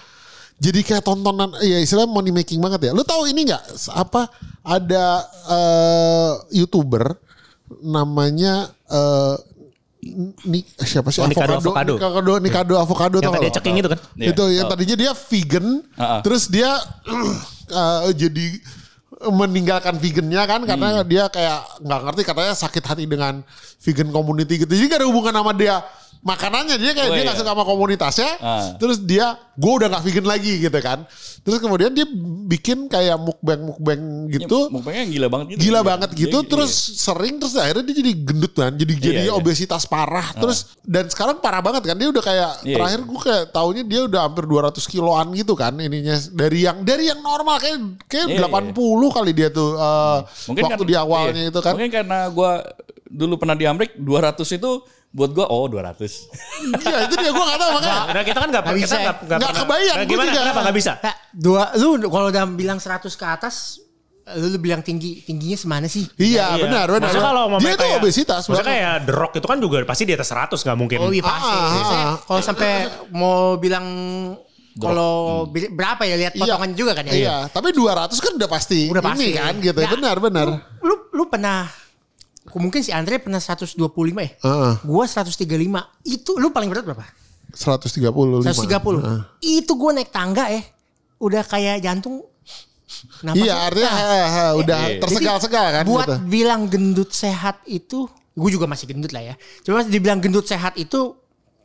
[0.57, 2.93] jadi kayak tontonan ya istilah money making banget ya.
[2.93, 3.63] Lu tahu ini nggak
[3.93, 4.27] apa
[4.65, 5.05] ada
[5.47, 7.15] eh, youtuber
[7.81, 8.55] namanya
[8.87, 9.37] eh,
[10.47, 11.95] Ni, siapa sih Oh, Nikado Avocado.
[11.99, 13.99] Nikado Nikado Avocado Yang tadi ceking itu kan.
[14.15, 14.73] Iya, itu yang tahu.
[14.73, 15.67] tadinya dia vegan,
[15.99, 16.21] Ah-ah.
[16.23, 16.71] terus dia
[17.75, 18.47] eh, jadi
[19.29, 21.05] meninggalkan vegannya kan karena Hmm.
[21.05, 23.43] dia kayak nggak ngerti katanya sakit hati dengan
[23.83, 24.71] vegan community gitu.
[24.71, 25.83] Jadi gak ada hubungan sama dia
[26.21, 27.33] makanannya dia kayak Oh, dia iya.
[27.33, 28.31] suka sama komunitasnya.
[28.39, 28.75] Ah.
[28.77, 31.07] Terus dia gue udah nggak vegan lagi gitu kan.
[31.41, 32.05] Terus kemudian dia
[32.45, 34.69] bikin kayak mukbang mukbang gitu.
[34.69, 35.59] Ya, mukbangnya gila banget gitu.
[35.65, 35.87] Gila Iya.
[35.87, 39.33] banget gitu Iya, terus sering terus akhirnya dia jadi gendut kan jadi jadi iya.
[39.33, 42.77] obesitas parah terus dan sekarang parah banget kan dia udah kayak Iya.
[42.77, 47.09] terakhir gue kayak taunya dia udah hampir 200 kiloan gitu kan ininya dari yang dari
[47.09, 48.75] yang normal kayak kayak Iya, 80
[49.09, 50.21] kali dia tuh uh,
[50.51, 51.51] waktu kan- di awalnya iya.
[51.51, 52.61] itu kan Mungkin karena gua
[53.09, 54.71] dulu pernah di Amrik 200 itu
[55.11, 56.05] buat gua oh 200.
[56.79, 59.01] iya itu dia gue gak tau makanya Nah kita kan nggak Nggak kita bisa ya.
[59.01, 60.41] nggak Nggak pernah- kebayang, Nah, gua gimana juga.
[60.43, 60.93] kenapa nggak bisa?
[60.99, 63.57] Nah, dua lu kalau udah bilang 100 ke atas
[64.31, 66.05] lu, lu bilang tinggi tingginya semana sih?
[66.19, 69.47] iya benar benar Maksudnya kalau mau dia tuh kayak, obesitas Maksudnya kayak The Rock itu
[69.47, 70.99] kan juga pasti di atas 100 nggak mungkin.
[70.99, 71.57] Oh iya pasti.
[71.57, 72.13] Ah, ah.
[72.21, 72.71] Kalau sampai
[73.11, 73.87] mau bilang
[74.77, 75.13] kalau
[75.45, 76.43] bi- berapa ya lihat Iya.
[76.47, 77.13] potongan juga kan ya.
[77.13, 79.25] iya tapi 200 kan udah pasti Udah pasti.
[79.25, 80.47] ini kan gitu Nah, benar benar
[80.79, 81.67] Lu lu pernah
[82.57, 83.77] mungkin si Andre pernah 125
[84.25, 84.31] ya?
[84.41, 84.75] Heeh.
[84.89, 85.45] Gua 135.
[86.09, 87.05] Itu lu paling berat berapa?
[87.53, 89.45] 135 130.
[89.45, 90.65] Itu gua naik tangga ya.
[91.21, 92.25] Udah kayak jantung.
[93.21, 95.01] Napas Iya artinya ha, ha, udah Iya.
[95.05, 96.15] tersegal-segal kan buat gitu.
[96.25, 99.35] bilang gendut sehat itu, gue juga masih gendut lah ya.
[99.61, 101.13] Cuma dibilang gendut sehat itu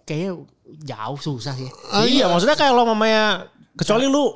[0.04, 0.43] kayaknya
[0.84, 1.72] jauh susah sih.
[1.96, 3.48] Ah, iya, maksudnya kayak lo mamanya
[3.80, 4.36] kecuali lu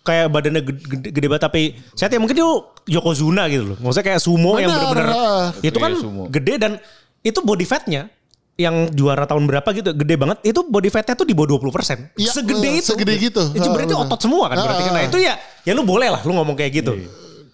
[0.00, 2.46] kayak badannya gede, gede, banget tapi sehat ya mungkin dia
[2.90, 3.76] Yokozuna gitu loh.
[3.78, 5.48] Maksudnya kayak sumo yang Benar, bener-bener ah.
[5.60, 6.22] itu kan Iya, sumo.
[6.26, 6.72] gede dan
[7.20, 8.10] itu body fatnya
[8.54, 12.28] yang juara tahun berapa gitu gede banget itu body fatnya tuh di bawah 20% Iya,
[12.30, 13.42] segede eh, itu segede gitu.
[13.48, 14.04] itu Ah, berarti benar.
[14.04, 15.08] otot semua kan berarti kan nah Ah.
[15.08, 16.92] itu ya ya lu boleh lah lu ngomong kayak gitu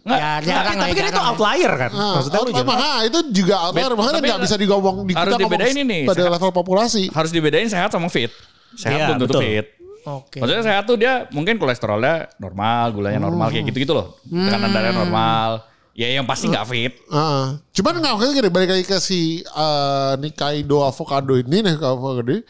[0.03, 2.70] Nggak, Ya, tapi, jarang lah, tapi kan itu outlier kan Ah, maksudnya lu outlier, jangan
[2.72, 5.99] maka itu juga outlier Bet- makanya tapi nggak bisa digomong di harus kita dibedain ini,
[6.03, 6.33] pada sehat.
[6.33, 7.03] level populasi.
[7.09, 8.31] harus dibedain sehat sama fit.
[8.72, 9.66] Sehat Iya, belum tentu fit.
[10.07, 10.38] Oke.
[10.38, 14.14] Maksudnya sehat tuh dia mungkin kolesterolnya normal, gulanya normal kayak gitu-gitu loh.
[14.23, 15.51] Tekanan darahnya normal.
[15.97, 16.92] Ya yang pasti nggak fit.
[17.09, 22.31] Ah, cuman nggak maksudnya gini balik lagi ke si eh, Nikaido avocado ini nih avocado
[22.37, 22.45] ini.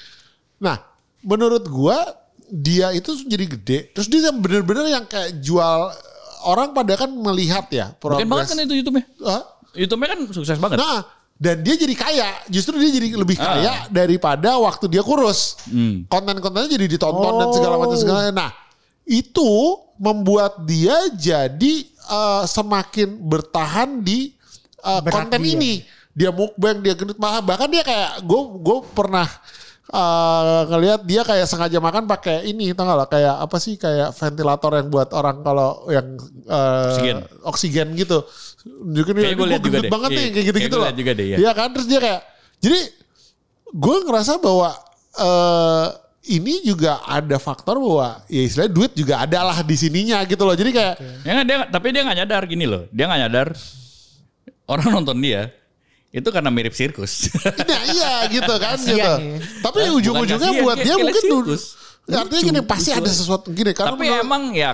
[0.61, 0.83] Nah,
[1.23, 1.97] menurut gua
[2.51, 3.79] dia itu jadi gede.
[3.95, 5.95] Terus dia bener-bener yang kayak jual
[6.47, 9.07] orang pada kan melihat ya Mungkin banget kan itu YouTube-nya.
[9.23, 9.43] Ah,
[9.79, 10.83] YouTube-nya kan sukses banget.
[10.83, 12.29] Nah, dan dia jadi kaya.
[12.49, 15.61] Justru dia jadi lebih kaya daripada waktu dia kurus.
[16.09, 18.33] Konten-kontennya jadi ditonton dan segala macam segala.
[18.33, 18.51] Nah,
[19.05, 24.33] itu membuat dia jadi eh, semakin bertahan di
[24.81, 25.55] Berat konten dia.
[25.57, 25.73] ini.
[26.17, 29.29] Dia mukbang, dia gendut bahkan bahkan dia kayak gue gue pernah
[29.93, 34.17] eh, ngelihat dia kayak sengaja makan pakai ini tau gak lah kayak apa sih kayak
[34.17, 36.17] ventilator yang buat orang kalau yang
[36.49, 37.17] eh, Oksigen.
[37.45, 38.25] oksigen gitu.
[38.67, 39.91] Nunjukin "Ini lihat gua juga deh.
[39.91, 40.99] banget Iya, nih kayak gitu-gitu kayak gua loh.
[40.99, 41.37] juga deh, iya.
[41.39, 42.21] Iya kan terus dia kayak
[42.57, 42.79] jadi
[43.69, 44.71] gue ngerasa bahwa
[45.17, 45.89] eh
[46.29, 50.53] ini juga ada faktor bahwa ya istilahnya duit juga ada lah di sininya gitu loh.
[50.53, 52.83] Jadi kayak Ya nggak, dia, tapi dia nggak nyadar gini loh.
[52.91, 53.49] Dia nggak nyadar
[54.67, 55.55] orang nonton dia
[56.09, 57.29] itu karena mirip sirkus.
[57.61, 59.13] nah iya gitu kan Kasian gitu.
[59.13, 59.39] ya.
[59.61, 61.63] Tapi ujung-ujungnya buat kayak- dia kayak mungkin tuh sirkus.
[62.09, 64.71] artinya gini pasti ada sesuatu gini karena tapi menurut- emang ya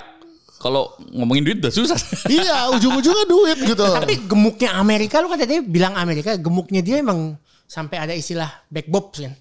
[0.63, 1.99] kalau ngomongin duit udah susah.
[2.31, 3.83] iya ujung-ujungnya duit gitu.
[3.83, 7.35] Tapi gemuknya Amerika lu kan tadi bilang Amerika gemuknya dia emang
[7.67, 9.35] sampai ada istilah back bobs kan.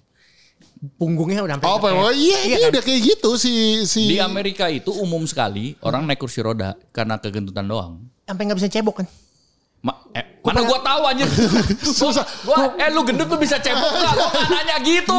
[0.98, 2.70] punggungnya udah sampai Oh, kayak- iya, ini kan?
[2.74, 3.52] udah kayak gitu si
[3.86, 8.02] si Di Amerika itu umum sekali orang naik kursi roda karena kegentutan doang.
[8.22, 9.06] sampai nggak bisa cebok kan.
[9.78, 11.26] Ma, eh, mana gua tahu anjir.
[12.00, 12.22] Susah.
[12.42, 14.10] Gua, eh lu gendut lu bisa cebok gak?
[14.12, 15.14] Gua nanya gitu.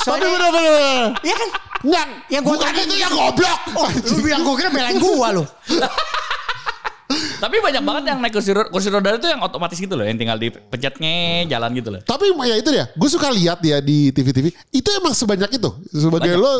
[0.00, 1.14] Tapi bener-bener.
[1.20, 1.50] Iya kan?
[1.80, 3.60] Enggak, Yang gua bukan tadi- itu yang goblok.
[4.04, 5.44] Lu bilang gue kira belain gua lu.
[7.40, 10.14] Tapi banyak banget yang naik kursi roda, kursi roda itu yang otomatis gitu loh, yang
[10.14, 12.00] tinggal dipencetnya jalan gitu loh.
[12.04, 14.52] Tapi ya itu dia, gue suka lihat dia di TV-TV.
[14.70, 15.70] Itu emang sebanyak itu.
[15.90, 16.38] Sebagai Banyak.
[16.38, 16.52] lo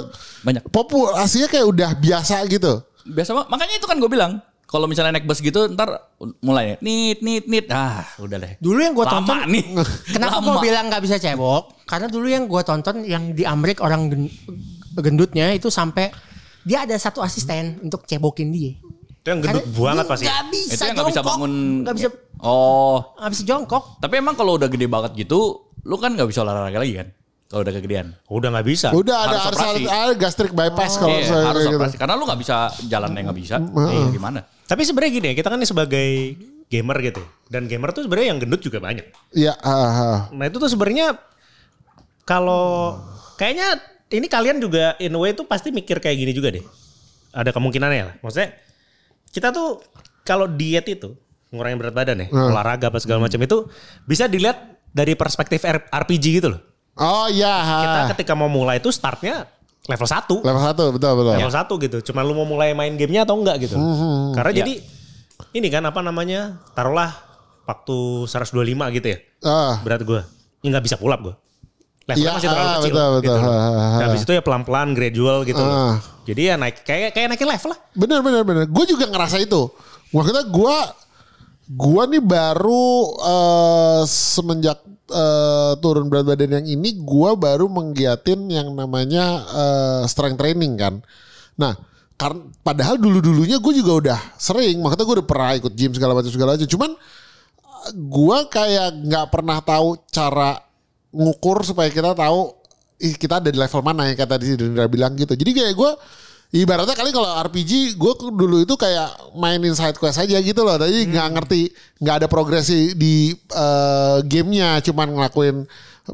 [0.42, 0.62] Banyak.
[0.72, 2.83] populasinya kayak udah biasa gitu.
[3.06, 3.48] Biasa banget.
[3.52, 4.33] Makanya itu kan gue bilang,
[4.66, 8.52] kalau misalnya naik bus gitu ntar mulai nit nit nit ah udah deh.
[8.59, 9.64] Dulu yang gue Lama tonton nih.
[10.11, 11.78] Kenapa gue bilang nggak bisa cebok?
[11.87, 14.11] Karena dulu yang gue tonton yang di Amerika orang
[14.92, 16.11] gendutnya itu sampai
[16.61, 18.74] dia ada satu asisten untuk cebokin dia.
[19.20, 20.24] Itu yang gendut banget pasti.
[20.24, 21.31] Gak bisa Itu yang nggak bisa jongkok.
[21.37, 21.53] bangun.
[21.85, 22.09] Nggak bisa
[22.40, 23.85] Oh, nggak bisa jongkok.
[24.00, 27.09] tapi emang kalau udah gede banget gitu, lu kan nggak bisa olahraga lagi kan?
[27.46, 28.07] Kalau udah kegedean.
[28.26, 28.88] Udah nggak bisa.
[28.90, 29.83] Udah ada Harus harus, operasi.
[29.85, 31.76] ada gastric bypass kalau Iya, saya harus gitu.
[31.76, 31.96] operasi.
[31.98, 33.57] Karena lu nggak bisa jalan yang nggak bisa.
[33.61, 34.38] Eh, gimana?
[34.64, 36.09] Tapi sebenarnya gini ya, kita kan ini sebagai
[36.64, 37.20] gamer gitu.
[37.44, 39.05] Dan gamer tuh sebenarnya yang gendut juga banyak.
[39.35, 40.18] Iya, ah, ah.
[40.31, 41.18] Nah itu tuh sebenarnya
[42.22, 42.96] kalau
[43.35, 43.76] kayaknya
[44.11, 46.64] ini kalian juga in a way tuh pasti mikir kayak gini juga deh.
[47.31, 48.14] Ada kemungkinannya lah.
[48.20, 48.59] Maksudnya
[49.31, 49.79] kita tuh
[50.27, 51.14] kalau diet itu
[51.51, 53.66] ngurangin berat badan ya, olahraga apa segala macam itu
[54.07, 54.59] bisa dilihat
[54.90, 56.61] dari perspektif RPG gitu loh.
[56.99, 57.55] Oh iya.
[57.83, 59.46] Kita ketika mau mulai itu startnya
[59.87, 60.46] level 1.
[60.46, 61.35] Level satu betul betul.
[61.38, 61.99] Level 1 gitu.
[62.12, 63.75] Cuma lu mau mulai main gamenya atau enggak gitu.
[63.79, 64.59] Hmm, Karena Ya.
[64.62, 64.75] jadi
[65.57, 66.61] ini kan apa namanya?
[66.75, 67.14] Taruhlah
[67.66, 69.18] waktu 125 gitu ya.
[69.42, 69.79] Ah.
[69.83, 70.03] Berat.
[70.07, 70.23] Ya
[70.66, 71.35] nggak bisa pull up gue.
[72.11, 72.85] Levelnya Iya, masih terlalu ah, kecil.
[72.90, 73.23] betul, betul.
[73.23, 73.51] Gitu.
[73.51, 75.62] Nah, habis itu ya pelan-pelan gradual gitu.
[75.62, 75.94] Ah.
[76.27, 77.81] Jadi ya naik kayak kayak naikin level lah.
[77.94, 78.64] Bener bener bener.
[78.70, 79.70] Gue juga ngerasa itu.
[80.11, 80.77] Maksudnya gue
[81.70, 82.87] gue nih baru
[83.23, 84.79] eh, semenjak
[85.11, 90.99] eh, turun berat badan yang ini gue baru menggiatin yang namanya eh, strength training kan.
[91.59, 91.75] Nah,
[92.20, 94.77] karena padahal dulu dulunya gue juga udah sering.
[94.83, 96.68] Maksudnya gue udah pernah ikut gym segala macam segala macam.
[96.68, 96.90] Cuman
[97.96, 100.61] gue kayak nggak pernah tahu cara
[101.11, 102.55] ngukur supaya kita tahu
[103.01, 105.33] ih, kita ada di level mana yang kata di Dendra bilang gitu.
[105.35, 105.92] Jadi kayak gue
[106.51, 110.77] ibaratnya kali kalau RPG gue dulu itu kayak mainin side quest aja gitu loh.
[110.77, 111.61] Tadi nggak ngerti
[112.03, 115.57] nggak ada progresi di eh, gamenya, cuman ngelakuin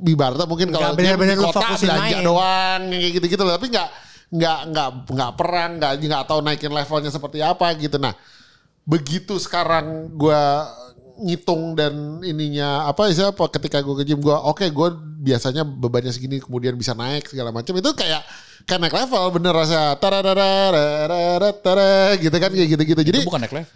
[0.05, 2.25] ibaratnya mungkin kalau game di kota belanja main.
[2.25, 3.55] doang kayak gitu-gitu loh.
[3.59, 3.89] Tapi nggak
[4.27, 7.99] nggak nggak nggak perang, nggak nggak tahu naikin levelnya seperti apa gitu.
[7.99, 8.15] Nah
[8.87, 10.43] begitu sekarang gue
[11.21, 14.89] ngitung dan ininya apa sih apa ketika gue ke gym gue oke gue
[15.27, 17.75] biasanya bebannya segini kemudian bisa naik segala macam.
[17.75, 18.23] Itu kayak
[18.69, 23.03] kayak naik level bener rasa tararararararara, gitu kan kayak gitu-gitu.
[23.03, 23.75] Jadi Itu bukan naik level.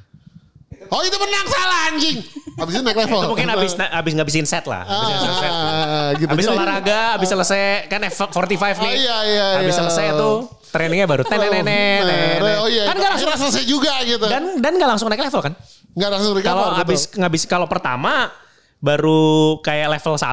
[0.91, 2.19] Oh itu menang salah anjing
[2.61, 4.85] habis itu naik level Itu mungkin abis abis ngabisin set lah.
[4.85, 5.49] Abis ngabisin set.
[5.51, 8.77] Ah, gitu Abis Jadi- olahraga, abis selesai kan F45 nih.
[8.77, 9.79] Oh, iya, iya, Abis iya.
[9.81, 10.35] selesai tuh
[10.69, 12.05] trainingnya baru tenenenet.
[12.61, 15.55] oh iya Kan nggak langsung selesai juga gitu dan dan nggak langsung naik level kan?
[15.91, 16.83] nggak langsung recover Kalau betul.
[16.85, 18.29] abis ngabis kalau pertama
[18.79, 19.21] baru
[19.61, 20.31] kayak level 1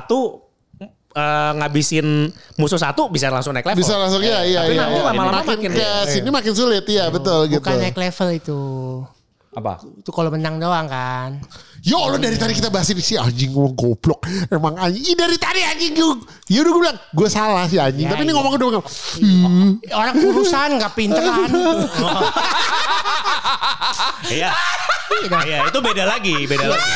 [1.16, 2.08] eh, ngabisin
[2.56, 3.82] musuh satu bisa langsung naik level.
[3.82, 5.08] bisa langsung ya iya Tapi iya nanti iya.
[5.10, 8.62] lama-lama makin makin ke sini makin sulit iya betul gitu Bukan naik level itu.
[9.58, 9.82] Apa?
[9.82, 11.42] Itu kalau menang doang kan.
[11.82, 14.22] Ya Allah dari tadi kita bahas ini si anjing ngomong goblok.
[14.54, 15.18] Emang anjing.
[15.18, 16.14] Dari tadi anjing gue.
[16.54, 18.06] Ya udah gue bilang gue salah sih anjing.
[18.06, 18.38] Ya, Tapi ini iya.
[18.38, 18.86] ngomong doang.
[19.98, 21.50] Orang kurusan nggak pinteran.
[24.28, 24.52] Iya.
[25.18, 26.92] Iya, itu beda lagi, beda lagi.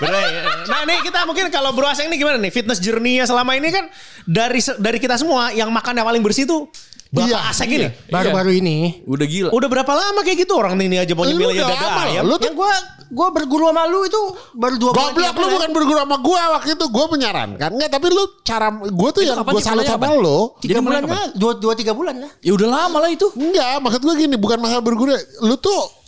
[0.00, 0.38] Beda lagi.
[0.70, 2.54] Nah, nih kita mungkin kalau Bro Aseng ini gimana nih?
[2.54, 3.90] Fitness journey-nya selama ini kan
[4.24, 6.70] dari dari kita semua yang makan yang paling bersih tuh
[7.12, 7.88] Bapak Iya, Aseng ini.
[8.08, 9.04] Baru-baru ini.
[9.04, 9.50] Udah gila.
[9.52, 12.08] Udah berapa lama kayak gitu orang ini aja mau Lu nyemil udah dada lama loh.
[12.08, 12.22] ayam.
[12.24, 12.72] Lu tuh Yang gue
[13.12, 14.20] gue berguru sama lu itu
[14.56, 16.86] baru dua bulan, goblok lu bukan berguru sama gue waktu itu.
[16.88, 17.68] Gue menyarankan.
[17.76, 18.66] Enggak tapi lu cara.
[18.72, 20.56] Gue tuh Itu yang sih salut sama lo.
[20.64, 22.32] tiga bulan lah, dua, dua tiga bulan lah.
[22.40, 23.28] Ya udah lama lah itu.
[23.36, 24.36] Enggak maksud gue gini.
[24.40, 25.12] Bukan masalah berguru.
[25.44, 26.00] Lu tuh.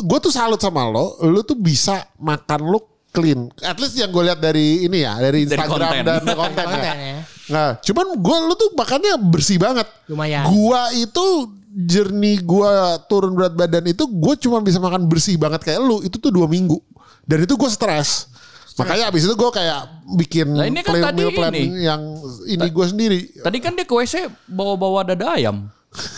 [0.00, 1.20] Gue tuh salut sama lo.
[1.20, 3.50] Lu tuh bisa makan lu clean.
[3.60, 5.14] At least yang gue lihat dari ini ya.
[5.14, 6.04] Dari Dari Instagram konten.
[6.04, 6.64] dan konten.
[6.70, 6.94] Konten ya.
[6.96, 7.18] ya.
[7.48, 9.86] Nah, cuman gue lu tuh makannya bersih banget.
[10.06, 10.46] Lumayan.
[10.46, 11.24] Gua itu
[11.68, 12.70] jernih gua
[13.04, 16.46] turun berat badan itu gue cuma bisa makan bersih banget kayak lu itu tuh dua
[16.46, 16.78] minggu
[17.22, 18.26] dan itu gue stres.
[18.74, 19.80] Makanya abis itu gue kayak
[20.16, 21.84] bikin Lah, ini kan plan- tadi meal plan ini.
[21.84, 22.00] yang
[22.44, 23.18] ini gue sendiri.
[23.36, 24.14] Tadi kan dia ke WC
[24.46, 25.68] bawa-bawa dada ayam.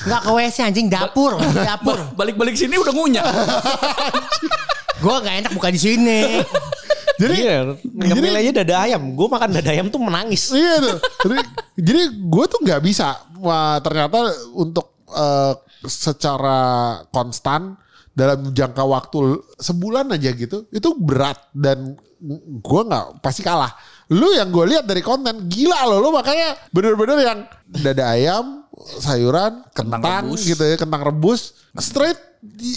[0.05, 1.97] Nggak ke WC anjing dapur, dapur.
[2.13, 3.25] Ba- Balik-balik sini udah ngunyah.
[4.99, 6.21] Gue nggak enak buka di sini.
[7.21, 9.03] Jadi Iya, ngemil aja dada ayam.
[9.13, 10.53] Gue makan dada ayam tuh menangis.
[10.53, 10.99] Iya tuh.
[11.29, 11.37] Jadi,
[11.77, 13.17] jadi gue tuh nggak bisa.
[13.43, 16.61] Wah, ternyata untuk eh, secara
[17.11, 17.77] konstan
[18.13, 21.97] dalam jangka waktu sebulan aja gitu, itu berat dan
[22.63, 23.73] gue nggak pasti kalah.
[24.13, 27.39] lu yang gue lihat dari konten gila loh lu makanya bener-bener yang
[27.81, 28.61] dada ayam
[29.01, 30.45] sayuran kentang, rebus.
[30.45, 32.77] gitu ya kentang rebus straight di,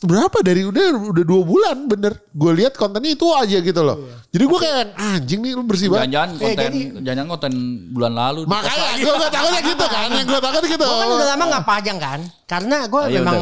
[0.00, 3.96] berapa dari udah udah dua bulan bener gue lihat kontennya itu aja gitu loh
[4.28, 7.52] jadi gue kayak anjing nih lu bersih banget Jangan-jangan Eh, konten, jadi- jangan-jangan konten
[7.90, 8.40] bulan lalu.
[8.44, 11.64] makanya gue gak takutnya gitu kan yang gue takut gitu Gue kan udah lama gak
[11.64, 12.20] pajang kan.
[12.44, 13.38] Karena gue Ah, iya memang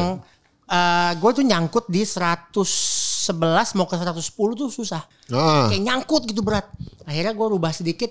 [1.15, 3.29] gue tuh nyangkut di 111
[3.73, 4.21] mau ke 110
[4.55, 5.03] tuh susah.
[5.29, 5.67] Ah.
[5.67, 6.69] Kayak nyangkut gitu berat.
[7.03, 8.09] Akhirnya gue rubah sedikit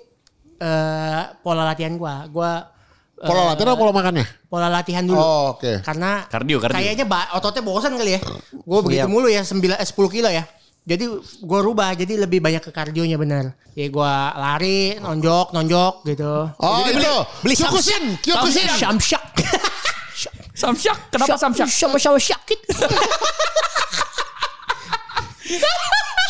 [0.57, 2.15] eh, pola latihan gue.
[2.31, 2.51] Gue
[3.25, 5.19] pola latihan atau pola makannya pola latihan dulu.
[5.19, 5.81] Oh, oke.
[5.83, 6.77] Karena Kardio, kardio.
[6.77, 8.21] kayaknya ototnya bosan kali ya.
[8.53, 10.45] Gue begitu mulu ya 9 eh, 10 kilo ya.
[10.85, 11.05] Jadi
[11.41, 13.57] gue rubah jadi lebih banyak ke kardionya bener.
[13.73, 16.53] Ya gue lari, nonjok, nonjok gitu.
[16.53, 19.25] oh Jadi itu beli Kyokushin Kyokushin Samsyak.
[20.55, 21.67] Samsyak, kenapa samsyak?
[21.73, 22.61] Sama-sama sakit.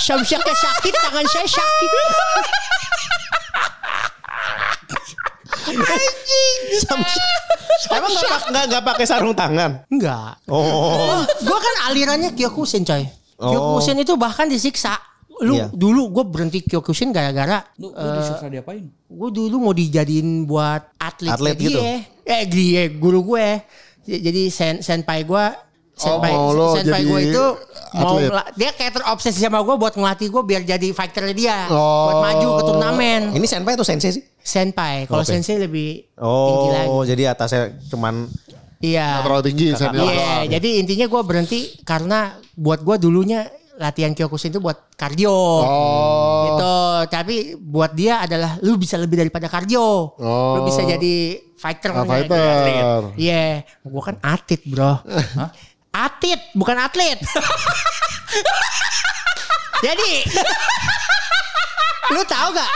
[0.05, 1.91] Samsyaknya sakit, tangan saya sakit.
[6.81, 7.31] Samsyak.
[7.91, 9.85] Emang nggak pak- nggak nggak pakai sarung tangan?
[9.89, 10.39] Enggak.
[10.47, 11.23] Oh.
[11.41, 13.05] Gue kan alirannya Kyokushin coy.
[13.37, 13.51] Oh.
[13.51, 14.95] Kyokushin itu bahkan disiksa.
[15.37, 15.67] Lu Iya.
[15.69, 18.87] dulu gue berhenti Kyokushin gara-gara Lu, lu disiksa diapain?
[18.87, 21.67] gue dulu mau dijadiin buat atlet, Atlet dia.
[21.67, 21.81] gitu?
[22.23, 23.47] Eh dia guru gue.
[24.05, 25.45] Jadi sen senpai gue
[25.95, 27.45] senpai, Oh, lo senpai jadi gue itu
[27.95, 28.19] mau
[28.53, 32.11] dia kayak terobsesi sama gue buat ngelatih gue biar jadi fighter dia Oh.
[32.11, 34.25] buat maju ke turnamen Ini senpai atau sensei sih?
[34.37, 35.31] senpai kalau Oke.
[35.31, 38.27] sensei lebih tinggi lagi Oh, jadi atasnya cuman
[38.79, 40.45] iya terlalu tinggi Iya, doang.
[40.51, 45.35] jadi intinya gue berhenti karena buat gue dulunya latihan Kyokushin itu buat kardio.
[45.35, 46.43] Oh.
[46.47, 46.77] Gitu.
[47.11, 50.15] Tapi buat dia adalah lu bisa lebih daripada kardio.
[50.15, 50.63] Lu Oh.
[50.63, 51.91] bisa jadi fighter.
[51.91, 52.99] Ah, fighter.
[53.19, 55.03] Iya, gue kan atlet, Bro.
[55.95, 57.19] Atlet, bukan atlet.
[59.81, 60.13] jadi
[62.11, 62.71] lu tahu gak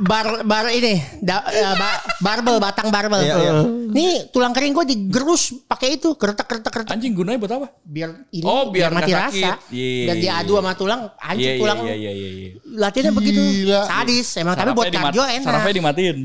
[0.00, 3.52] bar bar ini da, eh, ba- barbel batang barbel Iya, iya.
[3.88, 7.68] nih tulang kering gue digerus pakai itu keretek keretek keretek Anjing gunanya buat apa?
[7.82, 9.50] biar ini Oh, biar mati nggak rasa.
[9.68, 10.60] Iya, dan iya, diadu iya.
[10.60, 12.48] sama tulang Iya, iya, tulang iya, iya, iya, iya.
[12.70, 13.40] latihannya begitu
[13.82, 16.18] sadis emang tapi Sarafnya buat kardio enak Sarafnya dimatiin.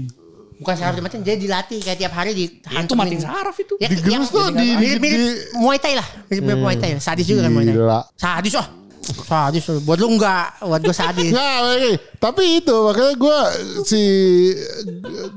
[0.56, 3.74] Bukan saraf dimatiin jadi dilatih kayak tiap hari di Ya, itu matiin saraf itu.
[3.78, 7.24] ya, Digerus tuh, di- di- mirip di- Muay Thai lah mirip, mirip Muay Thai sadis
[7.24, 8.00] juga kan Muay Thai Gila.
[8.14, 8.68] sadis oh
[9.04, 9.84] sadis oh.
[9.84, 11.92] buat lu enggak buat gue sadis oke.
[12.18, 13.40] tapi itu makanya gue
[13.84, 14.02] si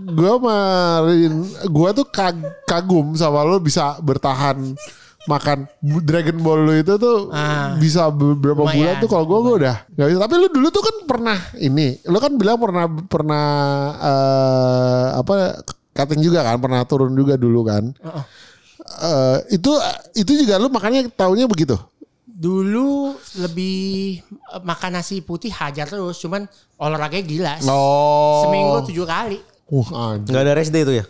[0.07, 1.33] gue marin
[1.64, 4.74] gue tuh kag- kagum sama lo bisa bertahan
[5.26, 5.66] makan
[6.00, 7.74] Dragon Ball lu itu tuh Ah.
[7.74, 8.74] bisa beberapa Lumayan.
[8.76, 10.20] bulan tuh kalau gue gue udah nggak bisa.
[10.20, 13.46] Tapi lu dulu tuh kan pernah ini, lu kan bilang pernah pernah
[13.96, 15.34] eh, apa
[15.92, 17.90] cutting juga kan, pernah turun juga dulu kan.
[18.78, 19.70] Eh, itu
[20.14, 21.74] itu juga lu makanya taunya begitu.
[22.28, 26.44] dulu lebih eh, makan nasi putih hajar terus cuman
[26.76, 28.44] olahraganya gila Oh.
[28.44, 31.04] seminggu tujuh kali Uh, nggak ada rest day itu ya?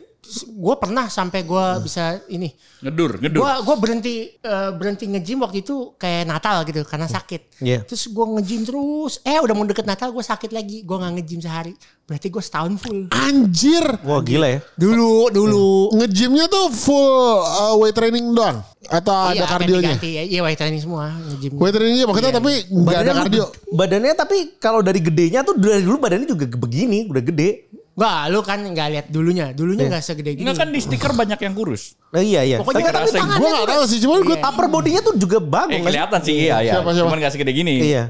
[0.48, 3.40] Gue pernah sampai gue bisa ini Ngedur, ngedur.
[3.40, 7.80] gue gua berhenti eh, berhenti nge-gym waktu itu kayak Natal gitu karena sakit Iya.
[7.82, 11.40] terus gue nge-gym terus eh udah mau deket Natal gue sakit lagi gue nggak nge-gym
[11.40, 13.82] sehari berarti gue setahun full Anjir.
[14.02, 14.58] Wah gila ya.
[14.74, 17.10] dulu dulu Nge-gymnya tuh full
[17.40, 19.94] uh, weight training doang atau Iya, ada kardionya?
[19.94, 20.30] ganti-ganti.
[20.30, 23.46] iya weight training semua nge-gym Weight trainingnya maksudnya tapi nggak ada kardio.
[23.68, 27.50] Badannya tapi kalau dari gedenya tuh dari dulu badannya juga begini, udah gede.
[27.96, 29.46] Enggak, lu kan nggak lihat dulunya.
[29.50, 30.44] Dulunya nggak segede gini.
[30.44, 31.96] Enggak kan di stiker banyak yang kurus.
[32.12, 32.56] Nah, iya iya.
[32.60, 34.44] Pokoknya tapi, tapi kerasa tangannya Gue gak tahu sih, cuman gue Iya.
[34.46, 35.72] upper bodinya tuh juga bagus.
[35.72, 36.72] Eh kelihatan sih iya ya.
[36.76, 37.08] Siapa, siapa?
[37.08, 37.74] Cuman gak segede gini.
[37.80, 38.04] Iya.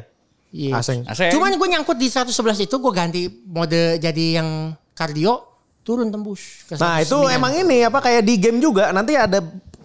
[0.51, 0.73] Iya.
[0.75, 1.01] Aseng.
[1.07, 1.31] Aseng.
[1.31, 5.39] Cuman gue nyangkut di 111 itu gue ganti mode jadi yang kardio
[5.81, 6.67] turun tembus.
[6.67, 7.31] ke Nah itu 109.
[7.31, 9.39] emang ini apa kayak di game juga nanti ada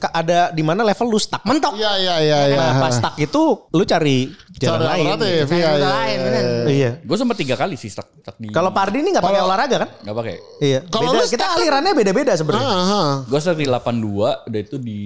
[0.10, 1.46] ada di mana level lu stuck.
[1.46, 1.78] mentok.
[1.78, 2.58] Iya iya iya iya.
[2.58, 5.06] Nah pas stuck itu lu cari jalan Cara lain.
[5.06, 5.46] alternatif.
[5.46, 5.92] Cari Iya rute iya.
[5.94, 6.44] lain, bener.
[6.66, 6.92] Iya.
[7.06, 8.50] Gue sempat tiga kali sih stuck, stuck di.
[8.50, 9.90] Kalau Pardi ini nggak pakai olahraga kan?
[10.02, 10.36] Gak pakai.
[10.58, 10.80] Iya.
[10.90, 12.66] Kalau Beda, lu kita stuck alirannya beda-beda sebenarnya.
[12.66, 13.14] Ah, ah.
[13.30, 15.00] Gue stuck di 82, udah itu di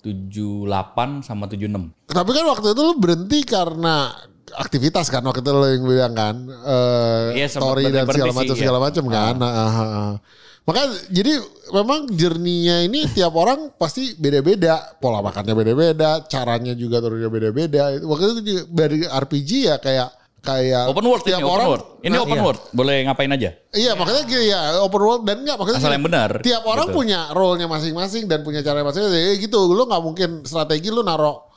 [0.00, 2.08] 78 sama 76.
[2.08, 4.10] Tapi kan waktu itu lu berhenti karena
[4.50, 8.60] aktivitas kan waktu itu lo yang bilang kan eh Iya, story dan segala macam iya.
[8.60, 9.34] segala macam kan.
[9.38, 10.12] Ah, ah, ah.
[10.60, 11.32] Makanya jadi
[11.72, 17.96] memang journey-nya ini tiap orang pasti beda-beda, pola makannya beda-beda, caranya juga turunnya beda-beda.
[18.04, 20.08] Waktu itu juga dari RPG ya kayak
[20.40, 21.84] kayak Open world ini, tiap open orang world.
[22.00, 22.44] Ini Nah, open iya.
[22.44, 22.60] world.
[22.72, 23.50] Boleh ngapain aja.
[23.76, 26.96] Iya makanya gitu ya open world dan enggak maksudnya Asal yang benar, Tiap orang gitu.
[26.96, 29.20] punya role-nya masing-masing dan punya cara masing-masing.
[29.20, 31.48] Ya gitu, lu nggak mungkin strategi lu naro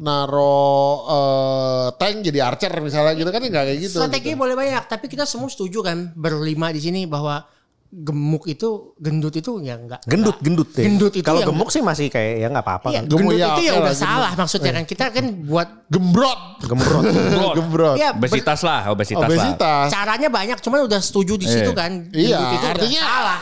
[0.00, 0.64] naro
[1.06, 3.98] eh, tank jadi archer misalnya gitu kan nggak kayak gitu.
[4.02, 4.40] Strategi gitu.
[4.40, 7.44] boleh banyak, tapi kita semua setuju kan berlima di sini bahwa
[7.92, 10.00] gemuk itu gendut itu ya enggak.
[10.02, 10.80] Gendut, gendut deh.
[10.82, 13.04] Gendut itu Kalau gemuk sih masih kayak ya nggak apa-apa Iya, kan.
[13.06, 14.08] Gemuk gendut ya, itu ya lah, udah gendut.
[14.08, 14.84] salah maksudnya kan.
[14.84, 16.40] Kita kan buat Gembrot.
[16.62, 17.04] Gembrot.
[17.72, 19.28] Bro, ya ber- obesitas lah, obesitas, lah.
[19.28, 19.86] Obesitas.
[19.88, 21.76] caranya banyak cuman udah setuju di situ Eh.
[21.76, 21.92] kan.
[22.10, 23.40] Iya, Gendut itu udah artinya- salah.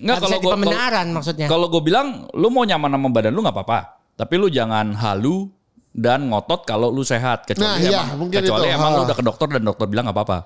[0.00, 1.46] Nggak, kalau gua- pembenaran maksudnya.
[1.46, 3.78] Kalau gue bilang, lu mau nyaman sama badan lu nggak apa-apa.
[4.14, 5.50] Tapi lu jangan halu
[5.90, 7.44] dan ngotot kalau lu sehat.
[7.44, 8.76] Kecuali Nah, iya, emang, mungkin kecuali itu.
[8.76, 9.06] emang lu Ha.
[9.06, 10.38] udah ke dokter dan dokter bilang nggak apa-apa.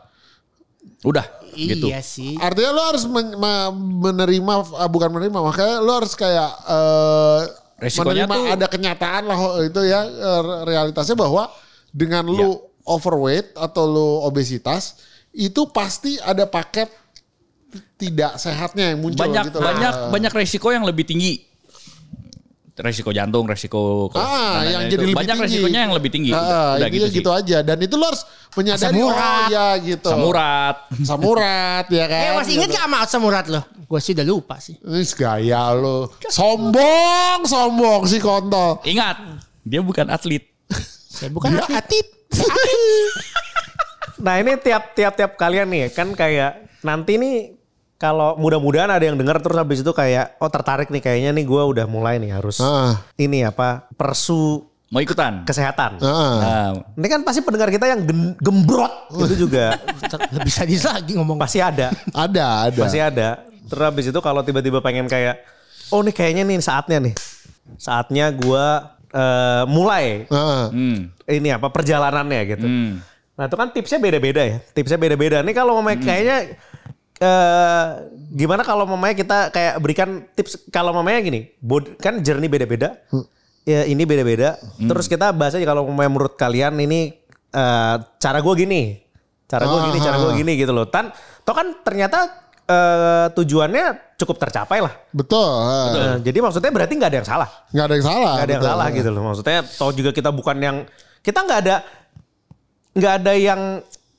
[1.02, 1.86] Udah, gitu.
[1.86, 2.34] Iya sih.
[2.36, 7.40] Artinya lo harus men- ma- menerima ah, bukan menerima makanya lo harus kayak eh,
[7.76, 11.52] Resikonya menerima tuh- ada kenyataan lah itu ya eh, realitasnya bahwa
[11.90, 12.36] dengan Iya.
[12.38, 12.50] lu
[12.82, 14.96] overweight atau lu obesitas
[15.30, 16.88] itu pasti ada paket
[17.96, 19.66] tidak sehatnya yang muncul Banyak gitu loh.
[19.66, 21.42] banyak Eh, banyak resiko yang lebih tinggi.
[22.74, 24.98] Resiko jantung, resiko Ah, yang itu.
[24.98, 25.46] jadi lebih banyak tinggi.
[25.46, 26.30] resikonya yang lebih tinggi.
[26.34, 28.22] Ah, udah, udah intinya gitu, gitu, aja dan itu lo harus
[28.58, 29.46] menyadari oh urat.
[29.46, 30.10] ya gitu.
[30.10, 30.76] Samurat.
[31.08, 32.22] Samurat ya kan.
[32.26, 32.78] Eh masih inget gitu.
[32.78, 33.60] gak sama asam urat lo?
[33.86, 34.74] Gue sih udah lupa sih.
[34.82, 36.18] Ini gaya lo.
[36.26, 38.82] Sombong, sombong si kontol.
[38.82, 39.22] Ingat,
[39.62, 40.42] dia bukan atlet.
[41.14, 41.78] Saya bukan atlet.
[41.78, 42.06] Atit.
[44.24, 47.52] Nah ini tiap tiap tiap kalian nih kan kayak nanti nih
[48.04, 51.62] kalau mudah-mudahan ada yang dengar terus habis itu kayak oh tertarik nih kayaknya nih gue
[51.64, 53.00] udah mulai nih harus Ah.
[53.16, 55.42] ini apa persu Mau ikutan?
[55.42, 55.98] kesehatan.
[55.98, 56.36] Ah.
[56.36, 59.74] Nah, Ini kan pasti pendengar kita yang gen- gembrot itu juga
[60.36, 61.34] Lebih sadis lagi ngomong.
[61.34, 62.78] pasti ada, Ada, ada.
[62.78, 63.28] pasti ada.
[63.64, 65.40] Terus habis itu kalau tiba-tiba pengen kayak
[65.88, 67.14] oh nih kayaknya nih saatnya nih,
[67.74, 68.66] saatnya gue
[69.10, 72.66] eh, mulai hmm, ini apa perjalanannya gitu.
[72.66, 72.92] hmm.
[73.34, 74.56] Nah itu kan tipsnya beda-beda ya.
[74.70, 75.40] Tipsnya beda-beda.
[75.40, 76.54] Nih kalau mamanya kayaknya
[77.22, 77.86] eh
[78.34, 82.98] gimana kalau mamanya kita kayak berikan tips kalau mamanya gini, bod, kan journey beda-beda.
[83.64, 84.60] Ya ini beda-beda.
[84.76, 87.16] Terus kita bahas aja kalau mamanya menurut kalian ini
[87.54, 89.00] eh, cara gue gini,
[89.46, 90.84] cara gue gini, cara gue gini gitu loh.
[90.90, 91.14] Tan,
[91.46, 92.28] toh kan ternyata
[92.66, 94.92] eh, tujuannya cukup tercapai lah.
[95.14, 95.48] Betul.
[95.96, 97.50] Eh, jadi maksudnya berarti nggak ada yang salah.
[97.70, 98.34] Nggak ada yang salah.
[98.34, 98.72] Gak ada yang betul.
[98.74, 99.22] salah gitu loh.
[99.22, 100.76] Maksudnya toh juga kita bukan yang
[101.24, 101.76] kita nggak ada
[102.94, 103.60] nggak ada yang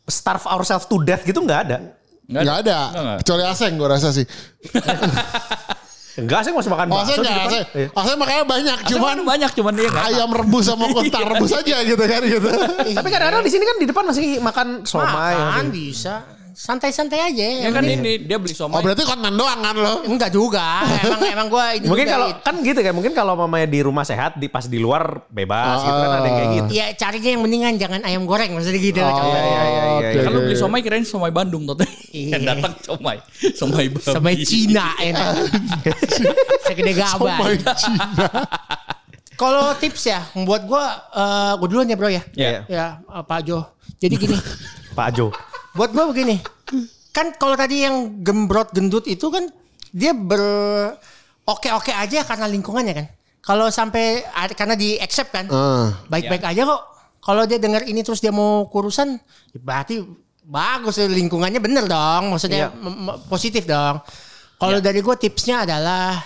[0.09, 1.77] starve ourselves to death gitu nggak ada.
[2.25, 2.79] Nggak ada.
[2.87, 3.17] Nggak, nggak.
[3.21, 4.25] Kecuali Aseng gue rasa sih.
[6.15, 7.43] Enggak sih masih makan Aseng bakso depan.
[7.43, 7.87] Aseng, Iya.
[7.91, 8.77] Aseng makanya banyak.
[8.87, 10.05] Cuman Cuman banyak, cuman dia nggak.
[10.07, 12.49] ayam rebus sama kontak rebus aja gitu kan gitu.
[12.95, 15.35] Tapi kadang-kadang di sini kan di depan masih makan somai.
[15.35, 16.23] Makan bisa.
[16.55, 17.43] Santai-santai aja.
[17.43, 18.79] Ya Yang kan ini dia beli Oh somai.
[18.79, 20.07] berarti konten doang kan lo?
[20.07, 20.87] Enggak juga.
[21.03, 24.39] Emang emang gue ini Mungkin kalau kan gitu kan mungkin kalau mamanya di rumah sehat
[24.39, 26.69] di pas di luar bebas gitu kan ada yang kayak gitu.
[26.71, 29.03] Ya carinya yang mendingan jangan ayam goreng maksudnya gitu.
[29.03, 29.27] Oh, coba.
[29.27, 30.23] iya, iya, iya, iya.
[30.23, 30.45] Kan lu oke.
[30.47, 31.75] beli somai kirain somai Bandung tuh.
[32.15, 32.39] Iya.
[32.39, 33.17] Yang datang somai.
[33.59, 34.07] Somai babi.
[34.07, 35.27] Sama Cina enak.
[36.71, 37.19] Segede gaban.
[37.19, 38.07] Somai Cina.
[39.35, 42.23] Kalau tips ya, buat gue, eh gue duluan ya bro ya.
[42.39, 42.63] Iya.
[42.71, 43.67] Ya eh, Pak Jo.
[43.99, 44.37] Jadi gini,
[44.95, 45.27] Pak Jo.
[45.75, 46.35] Buat gue begini.
[47.11, 49.47] Kan kalau tadi yang gembrot gendut itu kan
[49.91, 50.41] dia ber
[51.43, 53.07] oke-oke aja karena lingkungannya kan.
[53.39, 55.93] Kalau sampai ada- karena di accept kan, Ah.
[56.09, 56.81] baik-baik aja kok.
[57.21, 59.17] Kalau dia dengar ini terus dia mau kurusan,
[59.53, 60.01] ya berarti
[60.41, 62.33] bagus lingkungannya bener dong.
[62.33, 64.01] Maksudnya m- m- positif dong.
[64.55, 66.17] Kalau dari gue tipsnya adalah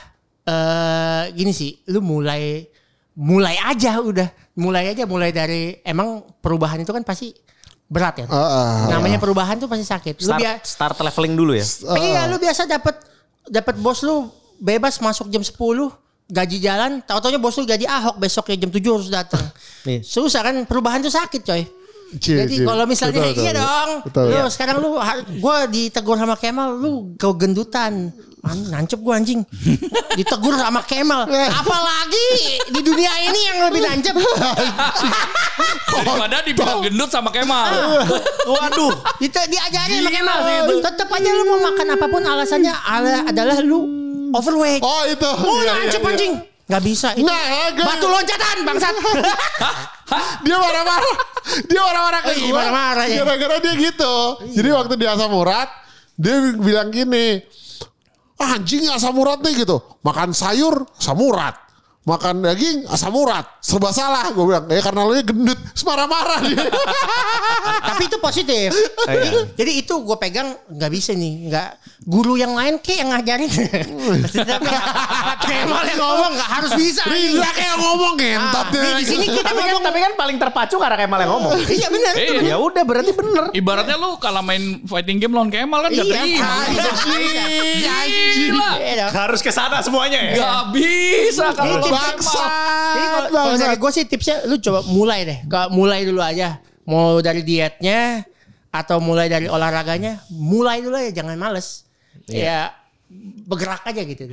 [0.45, 2.63] eh gini sih, lu mulai
[3.13, 7.35] mulai aja udah, mulai aja mulai dari emang perubahan itu kan pasti
[7.89, 8.25] berat ya.
[8.25, 8.75] Ah, ah.
[8.87, 10.21] Namanya perubahan tuh pasti sakit.
[10.21, 11.65] Lu Start, bia- start leveling dulu ya.
[11.97, 12.95] Iya, lu biasa dapat
[13.43, 15.57] dapat bos lu bebas masuk jam 10,
[16.27, 19.41] gaji jalan, tahu-taunya bos lu gaji Ahok besoknya jam 7 harus datang.
[19.79, 20.03] Iya.
[20.03, 21.63] Susah kan perubahan tuh sakit, coy.
[22.09, 23.61] Cie, Jadi kalau misalnya Betul, iya betul.
[23.61, 23.89] dong.
[24.03, 24.25] Betul.
[24.27, 24.49] Lu Iya.
[24.49, 24.89] sekarang lu
[25.39, 28.11] gua ditegur sama Kemal, lu kau gendutan.
[28.39, 29.43] An- Nancep gua anjing.
[30.15, 31.27] Ditegur sama Kemal.
[31.29, 32.27] Apalagi
[32.69, 34.15] di dunia ini yang lebih nancep.
[35.89, 37.67] Daripada dibilang gendut sama Kemal.
[38.45, 38.93] Waduh.
[39.19, 40.39] Itu diajarin sama Kemal.
[40.79, 43.79] Tetep aja lu mau makan apa pun alasannya ala- adalah lu
[44.31, 44.79] overweight.
[44.79, 45.27] Oh itu.
[45.27, 46.09] Oh Iya, nancep iya.
[46.09, 46.33] anjing.
[46.69, 47.25] Gak bisa itu.
[47.25, 48.95] Nggak, ya, gue- Batu loncatan bangsat.
[50.45, 51.13] Dia marah-marah.
[51.65, 52.49] Dia marah-marah ke gue.
[52.49, 53.21] marah-marah, ya.
[53.21, 54.15] Gara-gara dia gitu.
[54.53, 55.69] Jadi waktu di asam urat,
[56.13, 57.41] dia bilang gini.
[58.39, 59.77] "Ah, anjing asam urat nih gitu.
[60.01, 61.68] Makan sayur asam urat.
[61.99, 63.45] Makan daging asam urat.
[63.59, 64.31] Serba salah.
[64.31, 65.59] Gue bilang, ya karena lu gendut.
[65.83, 66.63] Marah-marah dia.
[67.89, 68.69] Tapi itu positif.
[69.01, 71.69] Jadi, jadi itu gue pegang nggak bisa nih, nggak
[72.03, 73.49] guru yang lain kayak yang ngajarin.
[75.41, 77.01] Kemal yang ngomong nggak harus bisa.
[77.05, 78.65] Rindra kayak ngomong ngentot.
[78.65, 79.83] Ah, di- di sini kita tapi kan ngomong.
[79.83, 81.51] tapi kan paling terpacu karena Kemal yang ngomong.
[81.79, 82.13] Iya benar.
[82.15, 82.41] itu Iya.
[82.47, 83.43] ya udah berarti bener.
[83.51, 86.53] Ibaratnya lu kalau main fighting game lawan Kemal kan gak Iya, terima.
[86.65, 86.87] iya,
[87.67, 87.97] iya.
[88.79, 89.05] Iya.
[89.09, 90.33] Harus ke sana semuanya ya.
[90.37, 95.39] Gak bisa kalau Jadi kalau dari gue sih tipsnya lu coba mulai deh.
[95.43, 96.57] Ke- Mulai dulu aja.
[96.83, 98.25] Mau dari dietnya
[98.69, 101.85] atau mulai dari olahraganya, mulai dulu ya jangan males.
[102.25, 102.73] Ya
[103.45, 104.25] bergerak aja gitu.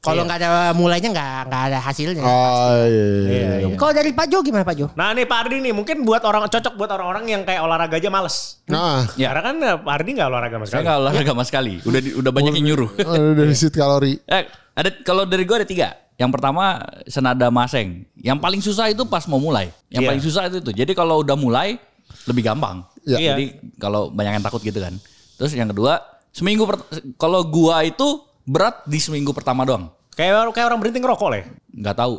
[0.00, 2.24] Kalau nggak ada mulainya nggak nggak ada hasilnya.
[2.24, 3.04] Oh iya.
[3.28, 3.76] iya, iya.
[3.76, 4.88] Kalau dari Pak Jo gimana Pak Jo?
[4.96, 8.08] Nah nih Pak Ardi nih mungkin buat orang cocok buat orang-orang yang kayak olahraga aja
[8.08, 8.64] males.
[8.64, 9.28] Nah, Ya.
[9.28, 10.84] Karena kan eh, Pak Ardi nggak olahraga sama Saya sekali.
[10.88, 11.72] nggak olahraga sama sekali.
[11.84, 12.90] Udah udah banyak yang nyuruh.
[12.96, 14.16] ada defisit kalori.
[14.24, 15.88] Eh, ada kalau dari gue ada tiga.
[16.20, 18.04] Yang pertama senada maseng.
[18.20, 19.72] Yang paling susah itu pas mau mulai.
[19.88, 20.08] Yang Iya.
[20.12, 20.74] paling susah itu tuh.
[20.76, 21.80] Jadi kalau udah mulai
[22.28, 22.84] lebih gampang.
[23.08, 23.32] Iya.
[23.32, 25.00] Jadi kalau banyak yang takut gitu kan.
[25.40, 25.96] Terus yang kedua
[26.28, 26.84] seminggu per-
[27.16, 29.88] kalau gua itu berat di seminggu pertama doang.
[30.12, 31.38] Kayak kayak orang berhenti ngerokok lah.
[31.40, 31.46] ya.
[31.80, 32.14] Nggak tahu.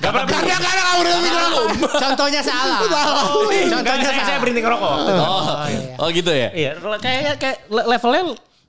[0.00, 0.48] Gak pernah berhenti.
[0.48, 1.52] Karena karena kamu udah bilang.
[1.92, 2.78] Contohnya salah.
[3.36, 3.68] Oh, iya.
[3.68, 4.28] Contohnya saya, salah.
[4.32, 4.92] saya berhenti ngerokok.
[5.12, 5.44] Oh,
[6.00, 6.48] oh gitu ya.
[6.56, 8.22] Iya, kayak kayak le- levelnya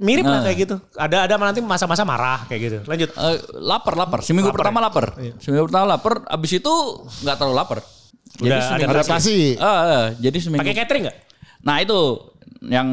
[0.03, 0.45] mirip lah Nah.
[0.45, 0.75] kayak gitu.
[0.93, 2.77] Ada ada nanti masa-masa marah kayak gitu.
[2.83, 3.09] Lanjut.
[3.09, 4.19] Eh, lapar lapar.
[4.19, 4.83] Seminggu Lapar pertama ya?
[4.85, 5.05] lapar.
[5.39, 6.13] Seminggu pertama lapar.
[6.27, 6.73] Abis itu
[7.23, 7.79] nggak terlalu lapar.
[8.33, 9.37] Jadi Udah seminggu ada Adaptasi.
[9.57, 10.61] Ah, ah, jadi seminggu.
[10.61, 11.17] Pakai catering nggak?
[11.63, 11.99] Nah itu
[12.63, 12.87] yang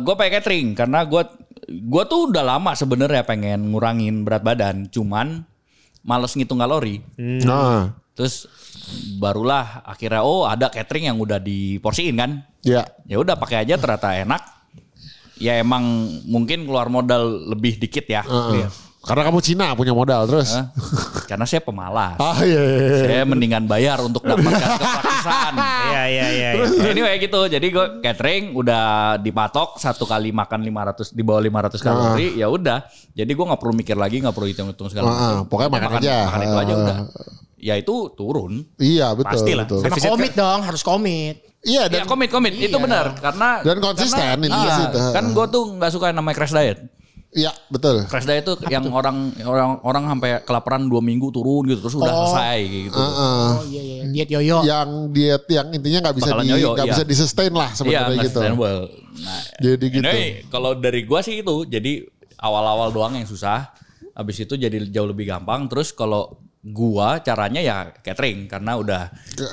[0.00, 1.22] gue pakai catering karena gue
[1.66, 5.42] gue tuh udah lama sebenarnya pengen ngurangin berat badan, cuman
[6.00, 7.02] males ngitung kalori.
[7.18, 8.48] Nah, Terus
[9.18, 12.46] barulah akhirnya oh ada catering yang udah diporsiin kan.
[12.62, 12.86] ya.
[13.04, 14.42] Ya udah pakai aja ternyata enak.
[15.36, 15.84] Ya emang
[16.24, 18.24] mungkin keluar modal lebih dikit ya.
[18.24, 18.66] Heeh.
[19.06, 20.50] Karena kamu Cina punya modal terus.
[20.50, 20.74] Hah?
[21.30, 22.18] Karena saya pemalas.
[22.18, 22.58] Ah iya.
[22.58, 22.98] iya, iya.
[23.06, 25.52] Saya mendingan bayar untuk dapatkan kepraktisan.
[25.54, 26.48] Iya iya iya.
[26.58, 26.64] iya.
[26.66, 27.46] Ya, anyway gitu.
[27.46, 28.84] Jadi gue catering udah
[29.16, 32.82] dipatok satu kali makan 500 di bawah 500 kalori ya udah.
[33.14, 35.34] Jadi gue nggak perlu mikir lagi, nggak perlu hitung-hitung segala Ah, macam.
[35.46, 36.16] pokoknya makan aja.
[36.26, 36.82] Makan itu aja Ah.
[36.82, 36.96] udah.
[37.56, 38.52] Ya itu turun.
[38.74, 39.30] Iya betul.
[39.38, 39.64] Pastilah.
[39.70, 39.80] betul.
[39.86, 41.36] Sama komit dong, harus komit.
[41.66, 45.00] Iya dan ya komit komit itu benar karena Dan konsisten, karena- intinya ah, sih itu.
[45.10, 46.78] Kan gue tuh nggak suka yang namanya crash diet.
[47.28, 48.06] iya betul.
[48.06, 52.06] Crash diet tuh yang orang orang orang sampai kelaparan dua minggu turun gitu terus udah
[52.06, 52.18] Oh.
[52.24, 52.96] selesai kayak gitu.
[52.96, 53.44] Heeh.
[53.52, 54.58] Oh iya iya, diet yoyo.
[54.62, 56.92] Yang diet yang intinya nggak bisa Bakalan di yoyo, nggak iya.
[56.94, 58.38] bisa di sustain lah Iya, sebenarnya nggak gitu.
[58.38, 58.80] sustainable.
[59.16, 60.02] Nah, Jadi gitu.
[60.02, 61.92] anyway, kalau dari gua sih itu, jadi
[62.38, 63.74] awal-awal doang yang susah.
[64.12, 65.66] Habis itu jadi jauh lebih gampang.
[65.66, 69.02] Terus kalau gua caranya ya catering karena udah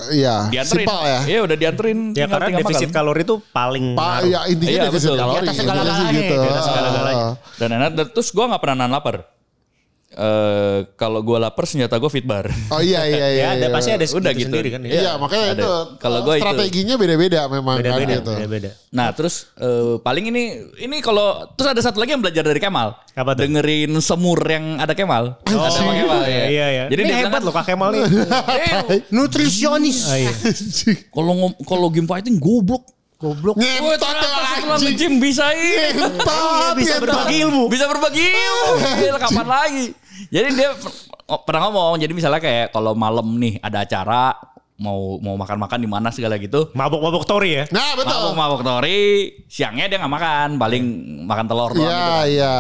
[0.10, 0.86] Iya, dianterin.
[0.90, 1.20] simpel ya.
[1.30, 2.00] Iya, udah dianterin.
[2.18, 2.98] Ya karena tinggal defisit makan.
[2.98, 4.26] kalori itu paling ngaruh.
[4.26, 5.20] ya intinya Iya, defisit betul.
[5.22, 5.38] kalori.
[5.38, 5.58] Di atas
[6.10, 6.34] gitu.
[6.34, 7.26] di atas segala-galanya.
[7.30, 7.34] Ah.
[7.62, 7.90] Dan enak.
[8.18, 9.16] Terus gua nggak pernah nahan lapar.
[10.14, 12.46] Eh, kalau gua lapar senjata gua fit bar.
[12.70, 13.44] Oh iya iya iya.
[13.44, 13.74] Ya ada iya.
[13.74, 14.54] pasti ada Udah gitu gitu.
[14.54, 14.82] sendiri kan.
[14.82, 15.12] Iya, ya.
[15.18, 15.54] makanya ada.
[15.58, 16.44] itu Kalau gua itu.
[16.46, 18.32] strateginya beda-beda memang kan Beda-beda, gitu.
[18.32, 18.70] beda-beda.
[18.90, 20.44] Nah terus eh, paling ini
[20.78, 22.94] ini kalau terus ada satu lagi yang belajar dari Kemal.
[23.12, 23.42] Apa tuh?
[23.44, 25.42] Dengerin semur yang ada Kemal.
[25.42, 26.44] ada Pak Kemal ya.
[26.46, 26.84] Iya iya.
[26.88, 28.04] Jadi Ini dia hebat loh Kak Kemal nih.
[28.06, 30.06] Eh, Nutrisionis.
[30.06, 30.32] Ah, iya.
[31.10, 31.34] Kalau
[31.64, 32.86] kalau game fighting goblok.
[33.18, 33.56] Goblok.
[33.56, 34.84] Ngentot ternyata ya, anjing.
[34.84, 35.96] nge-gym bisa ini.
[35.96, 37.04] Ngentot, Bisa ngentot.
[37.08, 37.64] berbagi ilmu.
[37.72, 38.68] Bisa berbagi ilmu.
[39.00, 39.86] Gila, kapan lagi?
[40.30, 40.94] Jadi dia per-
[41.44, 44.34] pernah ngomong, jadi misalnya kayak kalau malam nih ada acara
[44.74, 46.74] mau mau makan-makan di mana segala gitu.
[46.74, 47.64] Mabok-mabok Tori ya.
[47.70, 48.10] Nah betul.
[48.10, 49.02] Mabok mabok tori,
[49.46, 50.84] siangnya dia nggak makan, paling
[51.24, 52.10] makan telur doang Iya gitu.
[52.10, 52.26] kan.
[52.28, 52.54] iya.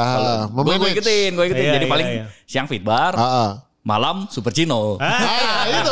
[0.48, 1.64] Gue ikutin, gue ikutin.
[1.64, 2.26] Iya, Jadi iya, paling iya.
[2.46, 3.50] siang fit bar, Ah, ah.
[3.82, 4.96] malam super cino.
[5.02, 5.92] Ah, itu.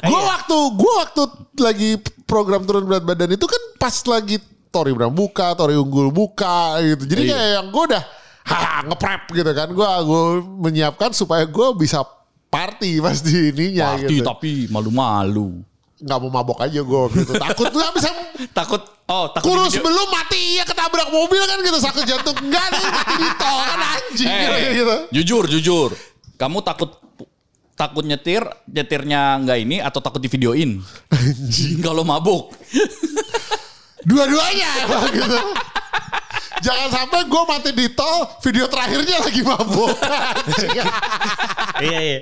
[0.00, 1.22] Gue waktu gue waktu
[1.58, 1.90] lagi
[2.24, 4.36] program turun berat badan itu kan pas lagi
[4.70, 7.02] Tori Bram buka, Tori Unggul buka gitu.
[7.04, 7.32] Jadi Iya.
[7.32, 8.02] kayak yang gue udah
[8.44, 9.68] ha ngeprep gitu kan.
[9.68, 10.24] Gue gue
[10.62, 12.00] menyiapkan supaya gue bisa
[12.48, 14.26] party pas di ininya Party gitu.
[14.26, 15.62] tapi malu-malu.
[16.00, 17.32] Nggak mau mabok aja gue gitu.
[17.36, 18.10] Takut tuh bisa
[18.56, 22.88] Takut, oh takut kurus belum mati ya ketabrak mobil kan gitu sakit jantung enggak nih
[22.88, 24.94] mati di tol kan anjing Eh, gitu.
[25.12, 25.90] Jujur, jujur.
[26.40, 26.96] Kamu takut
[27.76, 30.80] takut nyetir, nyetirnya nggak ini atau takut di videoin?
[31.80, 32.56] Kalau mabuk.
[34.00, 34.70] Dua-duanya
[35.12, 35.38] gitu.
[36.60, 39.90] Jangan sampai gue mati di tol, video terakhirnya lagi mabuk.
[41.80, 42.18] Iya iya.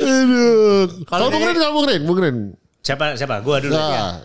[0.00, 1.04] Aduh.
[1.04, 2.36] Kalau Bung Rin, kalau Bung Rin, Bung Rin.
[2.80, 3.44] Siapa siapa?
[3.44, 3.76] Gua dulu.
[3.76, 4.24] Nah,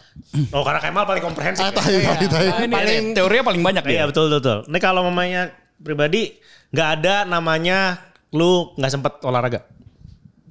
[0.56, 1.60] Oh karena Kemal paling komprehensif.
[1.60, 2.16] ah, ya.
[2.16, 4.04] Nah, ini paling teorinya paling banyak Iya dia.
[4.08, 4.40] betul betul.
[4.40, 4.58] betul.
[4.72, 6.40] Ini kalau mamanya pribadi
[6.72, 8.00] nggak ada namanya
[8.32, 9.68] lu nggak sempet olahraga.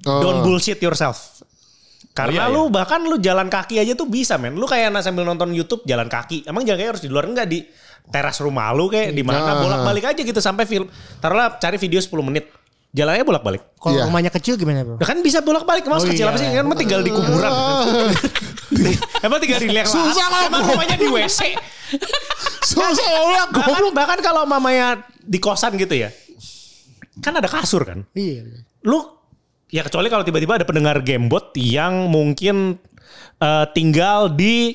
[0.05, 0.21] Oh.
[0.21, 1.41] Don't bullshit yourself.
[2.13, 4.53] Karena Oh, iya, lu bahkan lu jalan kaki aja tuh bisa men.
[4.55, 6.45] Lu kayak sambil nonton YouTube jalan kaki.
[6.45, 7.65] Emang jalan kaki harus di luar enggak di
[8.07, 9.59] teras rumah lu kayak di mana Nah.
[9.59, 10.85] bolak-balik aja gitu sampai film.
[11.17, 12.47] Taruhlah cari video 10 menit.
[12.91, 13.75] Jalannya bolak-balik.
[13.75, 14.07] Kalau Iya.
[14.07, 14.95] rumahnya kecil gimana bro?
[14.95, 15.83] Nah, kan bisa bolak-balik.
[15.83, 16.31] Emang Oh, kecil iya.
[16.31, 16.47] apa sih?
[16.47, 17.51] Kan emang tinggal di kuburan.
[19.19, 21.39] emang tinggal di liang Susah kalau Emang rumahnya di WC.
[22.65, 24.87] Susah orang bahkan, bahkan kalau mamanya
[25.17, 26.09] di kosan gitu ya.
[27.19, 28.03] Kan ada kasur kan.
[28.11, 28.47] Iya.
[28.81, 28.99] Lu
[29.67, 32.79] ya kecuali kalau tiba-tiba ada pendengar gamebot yang mungkin
[33.37, 34.71] eh, tinggal di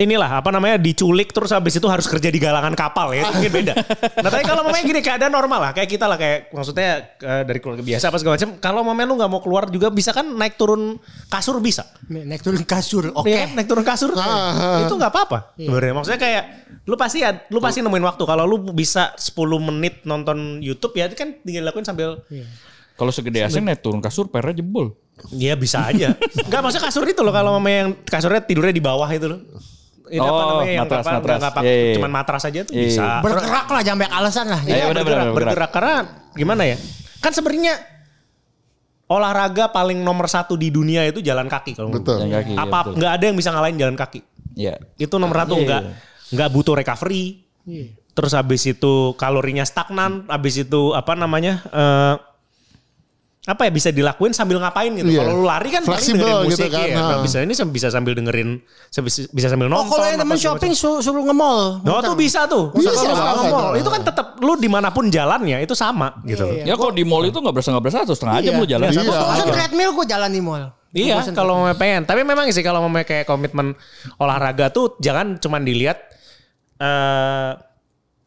[0.00, 3.52] inilah apa namanya diculik terus habis itu harus kerja di galangan kapal ya itu mungkin
[3.52, 3.74] beda.
[4.20, 7.60] Nah tapi kalau mamanya gini keadaan normal lah kayak kita lah kayak maksudnya eh, dari
[7.60, 8.50] keluarga biasa apa segala macam.
[8.56, 10.96] Kalau mamanya lu nggak mau keluar juga bisa kan naik turun
[11.28, 11.84] kasur bisa.
[12.08, 13.12] Naik turun kasur.
[13.12, 13.28] Oke.
[13.28, 14.16] Iya, naik turun kasur.
[14.16, 15.52] Ah, itu nggak apa-apa.
[15.60, 16.44] Sebenarnya maksudnya kayak
[16.88, 19.36] lu pasti ya, lu pasti nemuin waktu kalau lu bisa 10
[19.68, 22.24] menit nonton YouTube ya itu kan tinggal dilakuin sambil
[22.96, 24.92] Kalau segede asing naik turun kasur pernya jebol.
[25.32, 26.16] Iya bisa aja.
[26.48, 29.40] Enggak maksudnya kasur itu loh kalau mamanya yang kasurnya tidurnya di bawah itu loh.
[30.10, 31.38] Ini apa Oh, namanya yang matras, apa, matras.
[31.38, 31.94] nggak pakai- Iya, iya.
[31.94, 33.04] cuman matras aja tuh Iya, bisa.
[33.20, 34.60] Bergerak lah jangan banyak alasan lah.
[34.60, 35.34] Iya, benar, bergerak, bergerak.
[35.46, 35.94] bergerak karena
[36.32, 36.76] gimana ya?
[37.18, 37.74] Kan sebenarnya
[39.06, 42.16] olahraga paling nomor satu di dunia itu jalan kaki kalau menurut Betul.
[42.16, 42.22] gue.
[42.22, 42.94] Jalan kaki, iya, Apa betul.
[42.96, 44.20] nggak ada yang bisa ngalahin jalan kaki.
[44.52, 44.74] Iya.
[44.96, 45.94] Itu nomor satu Iya, nggak iya.
[46.32, 47.24] nggak butuh recovery.
[48.10, 51.62] Terus habis itu kalorinya stagnan, habis itu apa namanya?
[51.66, 52.14] eh,
[53.40, 55.08] apa ya bisa dilakuin sambil ngapain gitu.
[55.08, 55.24] Iya.
[55.24, 56.96] Kalau lu lari kan paling Fleksibel dengerin gitu musik kan, ya.
[57.00, 58.60] Nah, bisa ini bisa sambil dengerin
[58.92, 59.00] bisa,
[59.32, 59.88] bisa sambil Oh nonton.
[59.88, 61.80] kalau yang temen shopping su- suruh nge-mall.
[61.80, 62.68] No, tuh bisa tuh.
[62.76, 63.40] Bisa, Kalau bisa.
[63.40, 66.44] ke mall, itu kan tetap lu di mana pun jalannya itu sama gitu.
[66.44, 66.68] Iya.
[66.68, 68.60] Ya kalau di mall itu nggak berasa nggak berasa satu setengah jam Iya.
[68.60, 68.86] lu jalan.
[68.86, 68.98] Iya.
[69.00, 70.64] Satu setengah treadmill gue jalan di mall.
[70.90, 72.02] Iya, kalau mau pengen.
[72.04, 73.72] Tapi memang sih kalau mau kayak komitmen
[74.20, 75.96] olahraga tuh jangan cuman dilihat
[76.76, 77.50] eh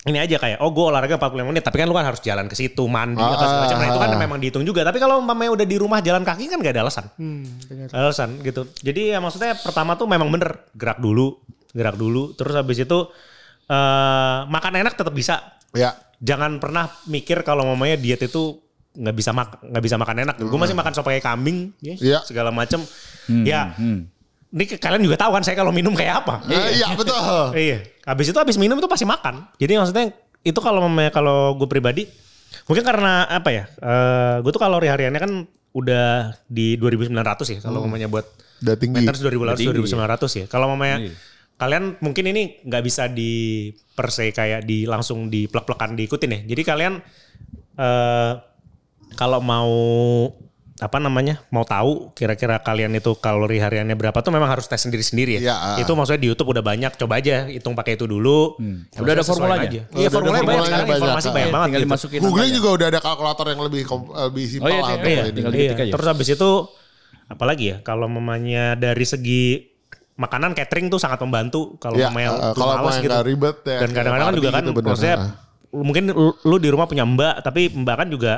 [0.04, 2.54] ini aja kayak oh gue olahraga 45 menit tapi kan lu kan harus jalan ke
[2.54, 3.78] situ mandi apa segala macam.
[3.78, 4.20] Nah, itu kan Ah.
[4.20, 4.84] memang dihitung juga.
[4.84, 7.08] Tapi kalau umpamanya udah di rumah jalan kaki kan gak ada alasan.
[7.16, 7.88] Hmm, bener.
[7.90, 8.68] Alasan gitu.
[8.78, 11.40] Jadi ya maksudnya pertama tuh memang bener gerak dulu,
[11.70, 13.00] gerak dulu terus habis itu
[13.66, 15.56] eh makan enak tetap bisa.
[15.72, 15.96] Ya.
[16.20, 18.60] Jangan pernah mikir kalau mamanya diet itu
[18.94, 20.36] nggak bisa mak nggak bisa makan enak.
[20.38, 22.22] Gue masih makan sop kayak kambing, Iya.
[22.22, 22.84] segala macam.
[23.24, 23.72] Hmm, ya,
[24.54, 26.46] ini kalian juga tahu kan saya kalau minum kayak apa.
[26.46, 27.18] Eh, Iya betul.
[27.66, 27.82] iya.
[28.06, 29.50] Habis itu habis minum itu pasti makan.
[29.58, 32.06] Jadi maksudnya itu kalau mamanya kalau gue pribadi
[32.70, 33.64] mungkin karena apa ya?
[33.82, 35.32] eh gue tuh kalori hariannya kan
[35.74, 37.18] udah di 2900
[37.50, 38.30] ya kalau mamanya buat
[38.62, 39.02] Udah tinggi.
[39.02, 40.46] maintenance 2800 Udah tinggi, 2900 ya.
[40.46, 41.14] Kalau mamanya Iya.
[41.54, 43.32] kalian mungkin ini nggak bisa di
[43.94, 46.40] per se kayak di langsung di plek-plekan diikutin ya.
[46.46, 46.94] Jadi kalian
[47.74, 48.32] eh
[49.14, 49.74] kalau mau
[50.84, 55.40] apa namanya mau tahu kira-kira kalian itu kalori hariannya berapa tuh memang harus tes sendiri-sendiri
[55.40, 55.42] ya.
[55.42, 55.76] Iya, ah.
[55.78, 58.60] Itu maksudnya di YouTube udah banyak, coba aja hitung pakai itu dulu.
[58.60, 59.64] Ya, Udah ada maksudnya sesuaiin formulanya?
[59.64, 59.82] aja.
[59.82, 61.32] Oh, Iya udah ada formulanya banyak sekarang banyak, informasi ah.
[61.32, 61.64] banyak Iya, banget.
[61.64, 61.88] tinggal gitu.
[61.88, 62.54] dimasukin angkanya.
[62.54, 65.80] juga udah ada kalkulator yang lebih kom- lebih simpel Oh, iya, iya, iya, Iya, diketik
[65.80, 65.92] aja.
[65.92, 66.52] Terus habis itu
[67.26, 69.44] apalagi ya kalau mamanya dari segi
[70.14, 73.18] makanan catering tuh sangat membantu kalau Iya, mamanya eh, lu kalau males mau gitu.
[73.24, 75.32] ribet ya, Dan kadang-kadang kan juga kan gitu, maksudnya Ah.
[75.74, 78.34] mungkin lu, lu di rumah punya mbak tapi mbak kan juga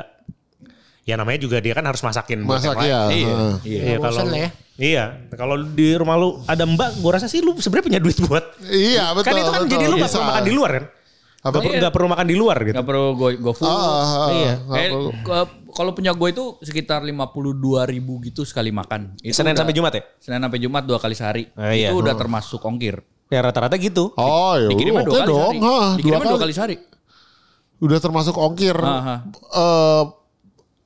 [1.06, 3.06] ya namanya juga dia kan harus masakin Masak ya.
[3.08, 3.30] Iya.
[3.62, 3.80] Iya.
[3.86, 4.50] Iya kalau ya.
[4.76, 8.44] Iya, kalau di rumah lu ada mbak, gue rasa sih lu sebenarnya punya duit buat.
[8.60, 9.24] Iya betul.
[9.24, 9.72] kan itu kan betul.
[9.72, 10.12] jadi lu gak Bisa.
[10.12, 10.84] perlu makan di luar kan?
[10.84, 11.46] Apa?
[11.48, 12.74] Gak, perlu, nggak perlu makan di luar gitu.
[12.74, 13.70] Nggak perlu go, go full.
[13.70, 14.52] Ah, ah, ah, Iya.
[14.60, 14.84] nggak
[15.22, 17.32] ke- kalau punya gue itu sekitar 52
[17.86, 19.14] ribu gitu sekali makan.
[19.16, 20.02] Itu Senin udah- sampai Jumat ya?
[20.18, 21.44] Senin sampai Jumat dua kali sehari.
[21.54, 21.88] Ah, iya.
[21.88, 23.00] Itu udah termasuk ongkir.
[23.26, 24.10] Ya rata-rata gitu.
[24.12, 25.40] Oh ya Dikirimnya oke dua kali dong.
[25.40, 25.58] sehari.
[25.58, 26.52] Ha, dua Dikirimnya dua kali.
[26.52, 26.76] sehari.
[27.78, 28.76] Udah termasuk ongkir.
[28.76, 29.16] Aha.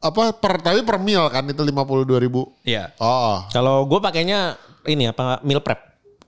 [0.01, 1.76] Apa per tapi per meal kan itu 52
[2.18, 2.48] ribu.
[2.64, 2.88] Iya.
[2.96, 3.44] Oh.
[3.48, 5.76] Kalau gue pakainya ini apa meal prep.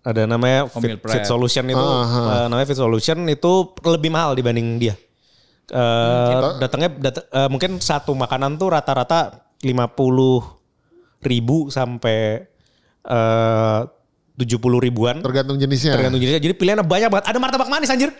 [0.02, 1.12] Ada namanya Oh, Fit, meal prep.
[1.14, 3.52] Fit Solution itu eh, namanya Fit Solution itu
[3.82, 4.94] lebih mahal dibanding dia.
[5.72, 10.44] Eh datangnya dat- eh, mungkin satu makanan tuh rata-rata 50
[11.22, 12.44] ribu sampai
[13.02, 13.80] eh
[14.34, 15.16] 70 ribuan.
[15.22, 15.94] Tergantung jenisnya.
[15.94, 16.42] Tergantung jenisnya.
[16.42, 17.24] Jadi pilihannya banyak banget.
[17.24, 18.12] Ada martabak manis anjir.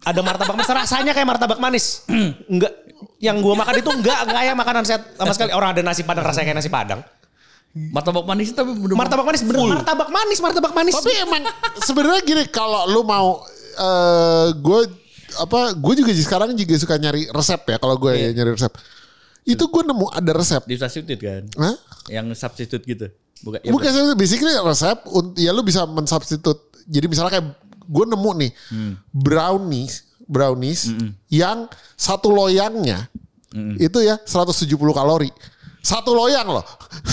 [0.00, 2.08] Ada martabak manis rasanya kayak martabak manis.
[2.52, 2.72] enggak
[3.20, 5.52] yang gua makan itu enggak kayak makanan sehat sama sekali.
[5.52, 7.00] Orang ada nasi padang rasanya kayak nasi padang.
[7.70, 10.94] Martabak manis tapi bener Martabak manis bener martabak manis, martabak manis.
[10.98, 11.46] Tapi emang
[11.86, 13.44] sebenarnya gini kalau lu mau
[13.78, 14.80] eh gue
[15.38, 18.72] apa gue juga sekarang juga suka nyari resep ya kalau gue ya nyari resep.
[19.46, 20.62] Itu gue nemu ada resep.
[20.66, 21.44] di substitute kan.
[21.60, 21.76] Hah?
[22.10, 23.06] Yang substitute gitu.
[23.46, 23.60] Bukan.
[23.62, 24.98] Ya, Bukan basically resep
[25.38, 26.74] ya lu bisa mensubstitute.
[26.90, 27.46] Jadi misalnya kayak
[27.90, 28.50] gue nemu nih
[29.10, 30.94] brownies brownies
[31.26, 31.66] yang
[31.98, 33.10] satu loyangnya
[33.82, 34.62] itu ya 170
[34.94, 35.26] kalori.
[35.82, 36.62] Satu loyang loh.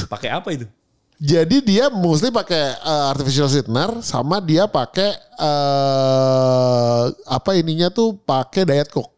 [0.05, 0.69] Pakai apa itu?
[1.17, 8.69] Jadi dia mostly pakai uh, artificial sweetener sama dia pakai uh, apa ininya tuh pakai
[8.69, 9.09] diet coke.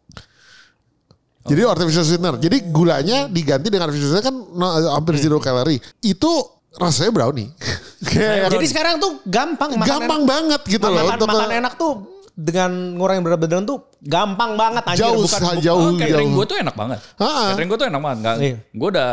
[1.43, 2.39] Jadi artificial sweetener.
[2.39, 5.83] Jadi gulanya diganti dengan artificial sweetener kan no- hampir zero calorie.
[5.99, 6.29] Itu
[6.71, 7.49] rasanya brownie.
[8.09, 10.29] Kayak Jadi sekarang tuh gampang makan gampang enak.
[10.29, 11.93] banget gitu loh makan, untuk makan enak tuh
[12.31, 15.03] dengan ngurangin berat badan tuh gampang banget anjir.
[15.03, 16.99] jauh bukan, bukan- jauh Oh, catering gue tuh enak banget.
[17.17, 17.51] Ah.
[17.51, 18.17] Catering gue tuh enak banget.
[18.17, 18.55] Nggak, Iya.
[18.71, 19.11] Gue udah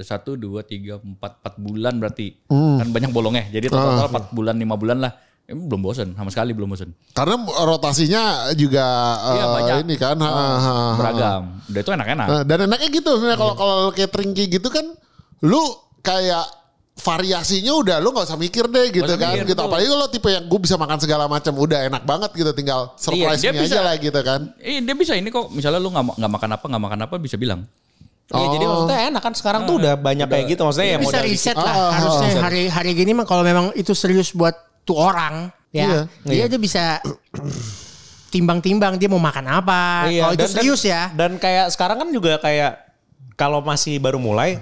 [0.00, 2.26] satu, dua, tiga, empat, empat bulan berarti.
[2.48, 3.44] Kan banyak bolongnya.
[3.50, 5.12] Jadi total empat bulan, lima bulan lah.
[5.44, 6.88] Belum bosen, sama sekali belum bosen.
[7.12, 8.22] Karena rotasinya
[8.56, 8.80] juga
[9.28, 9.76] Iya, uh, banyak.
[9.84, 10.74] ini kan ha, ha, ha.
[10.96, 11.42] Beragam.
[11.68, 12.26] Udah itu enak-enak.
[12.26, 14.88] Nah, dan enaknya gitu sebenarnya kalau kalau catering kayak gitu kan
[15.44, 15.60] lu
[16.00, 16.48] kayak
[16.94, 19.66] variasinya udah lu nggak usah mikir deh gitu usah kan mikir, gitu betul.
[19.66, 23.42] apalagi kalau tipe yang gue bisa makan segala macam udah enak banget gitu tinggal surprise
[23.42, 26.32] dia aja bisa- lah gitu kan Eh dia bisa ini kok misalnya lu nggak nggak
[26.32, 27.66] makan apa nggak makan apa bisa bilang.
[28.26, 31.24] Iya, jadi maksudnya enak kan sekarang tuh udah banyak kayak gitu maksudnya ya bisa modal
[31.28, 31.74] riset Ah, lah.
[31.74, 32.42] ah, Harusnya ah.
[32.42, 35.84] hari hari gini mah kalau memang itu serius buat tuh orang Iya.
[35.84, 36.82] ya, dia aja bisa
[38.28, 40.08] timbang-timbang dia mau makan apa.
[40.08, 41.02] Iya, kalau itu dan- dan- serius ya.
[41.12, 42.72] Dan kayak sekarang kan juga kayak
[43.34, 44.58] kalau masih baru mulai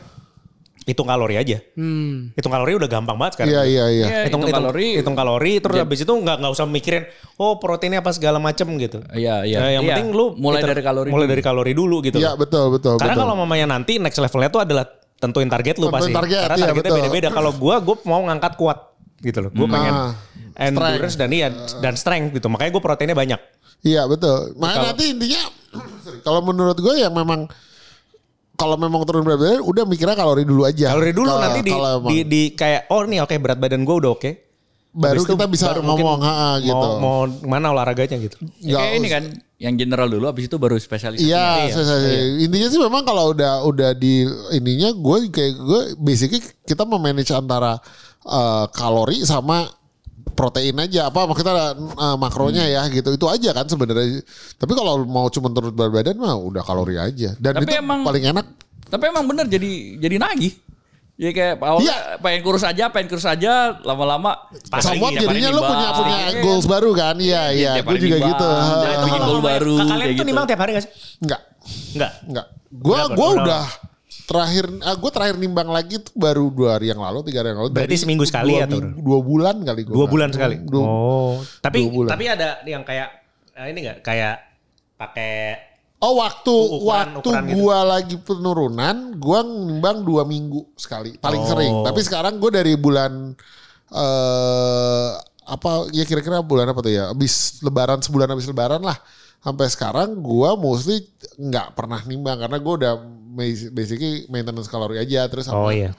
[0.82, 1.62] hitung kalori aja.
[1.72, 2.30] Hmm.
[2.32, 3.50] Hitung kalori udah gampang banget sekarang.
[3.50, 6.66] iya iya iya Iya, hitung, hitung kalori, hitung kalori, terus habis itu nggak nggak usah
[6.66, 7.06] mikirin
[7.36, 8.98] oh proteinnya apa segala macem gitu.
[9.08, 9.58] Iya iya.
[9.58, 9.94] Nah, yang Iya.
[9.94, 11.08] penting lu mulai hitung- dari kalori.
[11.08, 11.32] mulai dulu.
[11.32, 12.18] dari kalori dulu gitu.
[12.18, 13.22] iya betul betul Karena betul.
[13.24, 14.84] kalau mamanya nanti next levelnya tuh adalah
[15.16, 16.12] tentuin target lu Tentuin pasti.
[16.12, 16.98] target, Karena iya, targetnya betul.
[17.00, 17.28] beda-beda.
[17.30, 18.78] Kalau gua gua mau ngangkat kuat
[19.18, 19.50] gitu loh.
[19.50, 20.10] Gua pengen Ah,
[20.60, 21.46] endurance dan iya
[21.78, 22.46] dan strength gitu.
[22.46, 23.38] Makanya gua proteinnya banyak.
[23.80, 24.54] Iya betul.
[24.56, 25.42] Makanya nanti intinya
[26.26, 27.46] kalau menurut gue yang memang
[28.54, 30.92] kalau memang turun berat badan udah mikirnya kalori dulu aja.
[30.94, 33.82] Kalori dulu Kalau- nanti di, kalau emang di, di kayak oh nih oke berat badan
[33.82, 34.32] gua udah oke.
[34.92, 36.76] baru Habis itu kita bisa baru ngomong ha, gitu.
[37.00, 38.36] Mau, mau mana olahraganya gitu.
[38.60, 39.24] Ya, kayak ini kan
[39.56, 41.16] yang general dulu habis itu baru spesialis.
[41.16, 46.44] Iya, saya- saya- intinya sih memang kalau udah udah di ininya gue kayak gue basically
[46.68, 47.80] kita memanage antara
[48.20, 49.64] eh, kalori sama
[50.32, 54.20] protein aja apa maksudnya eh, makronya ya gitu itu aja kan sebenarnya
[54.54, 58.02] tapi kalau mau cuma turun berat badan mah udah kalori aja dan Tapi itu emang-
[58.02, 58.46] paling enak
[58.84, 60.52] Tapi emang bener jadi jadi nagih.
[61.14, 61.96] Ya kayak awalnya Iya.
[62.18, 64.36] pengen kurus aja, pengen kurus aja, lama-lama
[64.74, 68.28] somewhat jadinya lo punya punya Iya, goals baru kan iya iya tiap gue juga nimbang.
[68.32, 70.24] gitu Nah, itu goal baru Kalian kayak tuh gitu.
[70.24, 70.92] nimbang tiap hari gak sih?
[71.20, 71.40] enggak
[71.94, 72.12] Enggak.
[72.26, 73.24] enggak gue Berapa?
[73.38, 73.64] udah
[74.24, 77.60] terakhir ah, gue terakhir nimbang lagi tuh baru dua hari yang lalu tiga hari yang
[77.60, 80.56] lalu Berarti Dari seminggu sekali dua atau minggu- dua bulan kali gue Dua bulan sekali.
[80.58, 81.34] dua, oh.
[81.58, 82.10] Tapi dua bulan.
[82.10, 83.08] tapi ada yang kayak
[83.52, 84.36] eh, ini enggak kayak
[84.94, 85.34] pakai
[85.98, 87.56] Oh waktu Ukuran- waktu ukuran gitu.
[87.56, 91.48] gua lagi penurunan, gua nimbang dua minggu sekali, paling Oh.
[91.48, 91.74] sering.
[91.80, 93.30] Tapi sekarang gua dari bulan
[93.92, 95.10] eh
[95.44, 97.04] apa ya kira-kira bulan apa tuh ya?
[97.08, 98.98] Habis lebaran sebulan habis lebaran lah.
[99.42, 101.02] Sampai sekarang gua mostly
[101.34, 102.92] nggak pernah nimbang karena gua udah
[103.32, 105.90] basi- basically maintenance kalori aja terus sama Oh iya.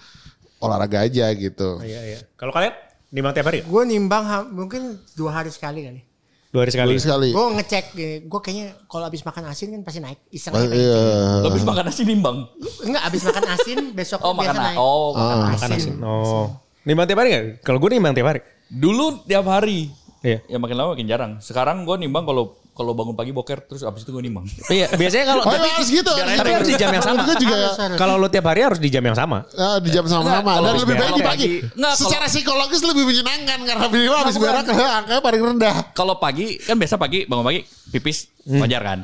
[0.58, 1.78] olahraga aja gitu.
[1.78, 2.20] Iya iya.
[2.34, 2.72] Kalau kalian
[3.10, 3.68] nimbang tiap hari nggak?
[3.68, 6.02] Gue nimbang ha- mungkin dua hari sekali kali.
[6.50, 6.96] Dua hari sekali.
[6.96, 7.02] Sekali.
[7.02, 7.30] sekali.
[7.34, 7.86] Gue ngecek,
[8.24, 10.20] gue kayaknya kalau abis makan asin kan pasti naik.
[10.30, 11.02] Iseng Iya.
[11.41, 12.38] Lo habis makan nasi nimbang.
[12.80, 14.78] Enggak, abis makan asin besok Oh, biasa makan naik.
[14.78, 15.94] oh, makan Makan asin.
[16.00, 16.46] Oh.
[16.84, 17.46] Nimbang tiap hari nggak?
[17.60, 18.39] Kalau gue nimbang tiap hari.
[18.70, 19.91] Dulu tiap hari.
[20.22, 20.39] Iya.
[20.48, 21.32] Ya makin lama makin jarang.
[21.38, 24.49] Sekarang gue nimbang kalau kalau bangun pagi boker terus abis itu gue nimbang.
[24.74, 26.09] Iya, biasanya kalau Oh, tapi, iya, harus gitu.
[26.09, 27.21] tapi harus di jam yang sama.
[27.36, 27.57] Juga.
[27.93, 29.45] Kalau lo tiap hari harus di jam yang sama.
[29.53, 31.47] Ah, di jam sama-sama Enggak, kalau dan lebih baik di pagi.
[31.61, 34.65] kalau- Secara psikologis lebih menyenangkan karena minimal habis berak
[34.99, 35.76] angkanya paling rendah.
[35.91, 38.99] Kalau pagi kan biasa pagi bangun pagi pipis wajar kan.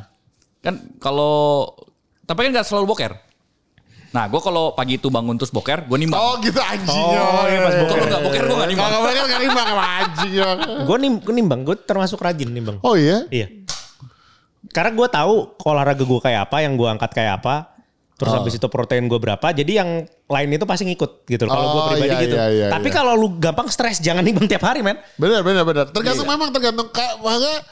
[0.60, 1.70] Kan kalau
[2.26, 3.14] tapi kan nggak selalu boker.
[4.10, 6.18] Nah, gue kalau pagi itu bangun terus boker, gue nimbang.
[6.18, 6.90] Oh gitu anjing.
[6.90, 7.94] Oh, iya, pas boker.
[7.94, 8.90] Kalau nggak boker gue nggak nimbang.
[8.90, 10.32] Kalau boker kan nimbang sama anjing.
[10.42, 10.50] ya.
[10.82, 10.98] Gue
[11.32, 12.82] nimbang, gue termasuk rajin nimbang.
[12.82, 13.30] Oh iya?
[13.30, 13.48] Iya.
[14.70, 17.76] Karena gue tahu olahraga gue kayak apa, yang gue angkat kayak apa.
[18.20, 19.48] Terus habis itu protein gue berapa.
[19.56, 21.48] Jadi yang lain itu pasti ngikut gitu.
[21.48, 22.36] Kalau gue Oh, pribadi iya, gitu.
[22.36, 22.96] iya, iya, Tapi iya.
[23.00, 25.00] kalau lu gampang stres jangan nimbang tiap hari men.
[25.16, 25.86] Benar benar benar.
[25.88, 27.64] Tergantung memang tergantung kayak makanya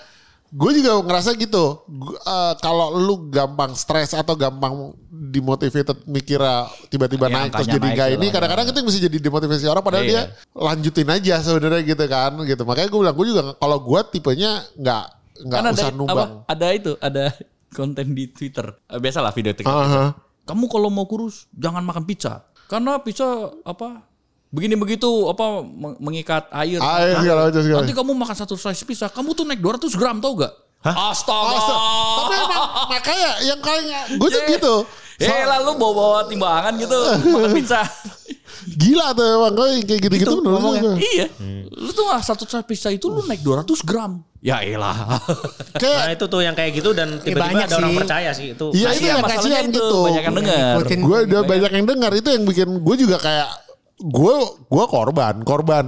[0.47, 1.83] gue juga ngerasa gitu.
[2.23, 7.83] Eh, kalau lu gampang stres atau gampang dimotivated mikir ah, tiba-tiba Ya, naik terus jadi
[7.83, 10.11] naik segala ini kadang-kadang itu yang bisa jadi demotivasi orang padahal Iya.
[10.15, 10.21] dia
[10.55, 12.63] lanjutin aja sebenarnya gitu kan gitu.
[12.63, 15.05] Makanya gue bilang gue juga kalau gue tipenya nggak
[15.39, 15.95] nggak Kan ada usah apa?
[15.95, 16.31] numbang.
[16.45, 17.23] Ada itu, ada
[17.77, 18.65] konten di Twitter.
[18.85, 19.69] Eh, Biasalah video TikTok.
[19.69, 20.05] Aha.
[20.43, 22.41] Kamu kalau mau kurus jangan makan pizza.
[22.65, 23.25] Karena pizza
[23.61, 24.03] apa?
[24.47, 26.79] Begini begitu apa meng- mengikat air.
[26.79, 30.17] Air segala macam segala Nanti kamu makan satu slice pizza, kamu tuh naik 200 gram
[30.17, 30.53] tau gak?
[30.79, 31.51] Astaga.
[31.53, 31.77] Astaga.
[32.15, 33.83] Tapi emang makanya yang kayak
[34.15, 34.75] gue tuh gitu.
[35.19, 36.95] Eh lalu bawa-bawa timbangan gitu
[37.27, 37.81] makan pizza.
[38.79, 40.95] Gila tuh emang kayak gitu-gitu menurut gue.
[41.11, 41.27] iya.
[41.67, 44.23] Lu tuh satu slice pizza itu lu naik 200 gram.
[44.47, 44.95] Ya elah.
[45.81, 47.99] Kayak Nah itu tuh yang kayak gitu dan tiba-tiba banyak ada orang sih.
[47.99, 48.65] percaya sih itu.
[48.71, 49.99] Iya itu yang masalahnya kasihan itu, gitu.
[50.07, 50.73] Banyak yang dengar.
[50.87, 53.49] Gue udah banyak yang dengar itu yang bikin gue juga kayak
[53.97, 54.35] gue
[54.69, 55.85] gue korban korban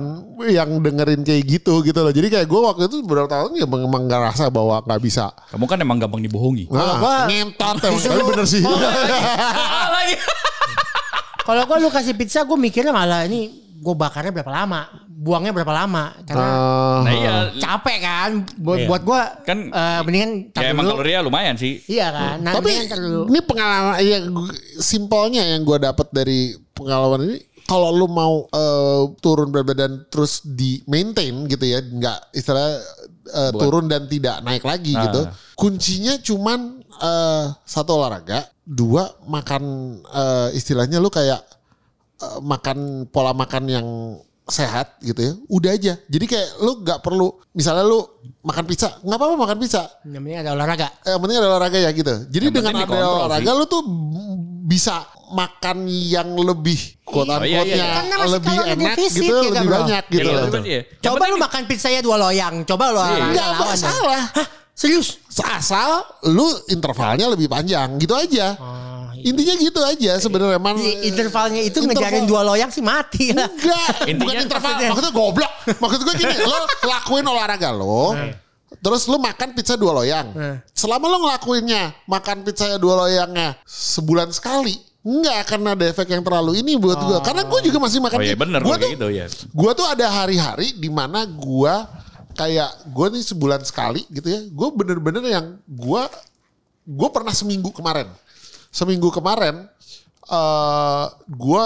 [0.50, 2.12] yang dengerin kayak gitu gitu loh.
[2.12, 5.32] Jadi kayak gue waktu itu beberapa tahun ya memang nggak rasa bahwa nggak bisa.
[5.56, 6.68] Kamu kan emang gampang dibohongi.
[6.68, 8.60] Nah, gua- ngentot emang tapi bener sih.
[9.96, 10.16] lagi.
[11.48, 13.50] Kalau gue lu kasih pizza gue mikirnya malah ini
[13.80, 14.86] gue bakarnya berapa lama,
[15.20, 16.16] buangnya berapa lama.
[16.24, 17.00] Karena Ah.
[17.04, 17.34] Nah iya.
[17.60, 18.30] capek kan.
[18.56, 18.88] Buat, Iya.
[18.88, 20.96] buat gue Kan- eh, mendingan Ya emang dulu.
[20.96, 21.84] kalorinya lumayan sih.
[21.86, 22.36] Iya kan.
[22.40, 23.22] Nah, Tapi dulu.
[23.28, 24.18] ini pengalaman ya
[24.78, 26.40] simpelnya yang gue dapat dari
[26.72, 32.32] pengalaman ini kalau lu mau eh, turun berat badan terus di maintain gitu ya nggak
[32.32, 32.80] istilah
[33.30, 35.04] eh, turun dan tidak naik lagi Nah.
[35.06, 35.22] gitu
[35.54, 39.64] kuncinya cuman eh, satu olahraga dua makan
[40.02, 41.44] eh, istilahnya lu kayak
[42.18, 43.88] eh, makan pola makan yang
[44.50, 48.02] sehat gitu ya udah aja jadi kayak lu nggak perlu misalnya lu
[48.42, 50.88] makan pizza nggak apa-apa makan pizza Namanya ada olahraga.
[51.02, 52.14] Eh, yang penting ada olahraga ya gitu.
[52.28, 53.82] Jadi Yang dengan penting ada olahraga lu tuh
[54.64, 54.96] bisa
[55.30, 57.86] makan yang lebih quote Oh, iya, iya.
[58.02, 59.78] Karena masih lebih enak defisit gitu, ya, lebih bro.
[59.78, 60.44] banyak gitu Iya, loh.
[60.50, 60.82] betul, iya.
[60.82, 62.56] Yang Coba penting lu makan pizza ya dua loyang.
[62.66, 63.68] Coba lu olahraga Enggak lawan.
[63.70, 64.22] masalah.
[64.34, 64.48] Hah?
[64.74, 65.08] Serius?
[65.40, 65.90] Asal
[66.26, 68.56] lu intervalnya lebih panjang gitu aja.
[69.22, 70.76] Intinya gitu aja sebenarnya man.
[70.76, 73.46] Di intervalnya itu Interval- ngejarin dua loyang sih mati lah.
[73.46, 73.88] Enggak,
[74.20, 74.70] bukan interval.
[74.70, 75.52] maksudnya- Maksudnya goblok.
[75.76, 78.16] Maksud gue gini, lo lakuin olahraga lo.
[78.80, 80.32] Terus lu makan pizza dua loyang.
[80.72, 86.60] Selama lo ngelakuinnya, makan pizzanya dua loyangnya sebulan sekali, nggak akan ada efek yang terlalu
[86.60, 87.18] ini buat gue.
[87.20, 88.18] Karena gue juga masih makan.
[88.18, 89.26] Oh iya bener Gua kalau tuh, gitu ya.
[89.50, 91.74] Gue tuh ada hari-hari di mana gue
[92.32, 94.42] kayak gue nih sebulan sekali gitu ya.
[94.48, 96.04] Gue bener-bener yang gue
[96.86, 98.08] gue pernah seminggu kemarin.
[98.70, 99.66] Seminggu kemarin
[100.30, 101.64] eh gue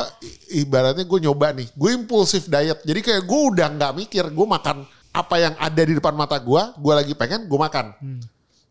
[0.55, 2.79] ibaratnya gue nyoba nih, gue impulsif diet.
[2.87, 6.61] Jadi kayak gue udah nggak mikir, gue makan apa yang ada di depan mata gue,
[6.79, 7.91] gue lagi pengen gue makan.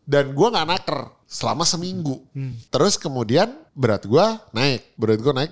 [0.03, 2.25] Dan gue nggak naker selama seminggu.
[2.73, 5.51] Terus kemudian berat gue naik, berat gue naik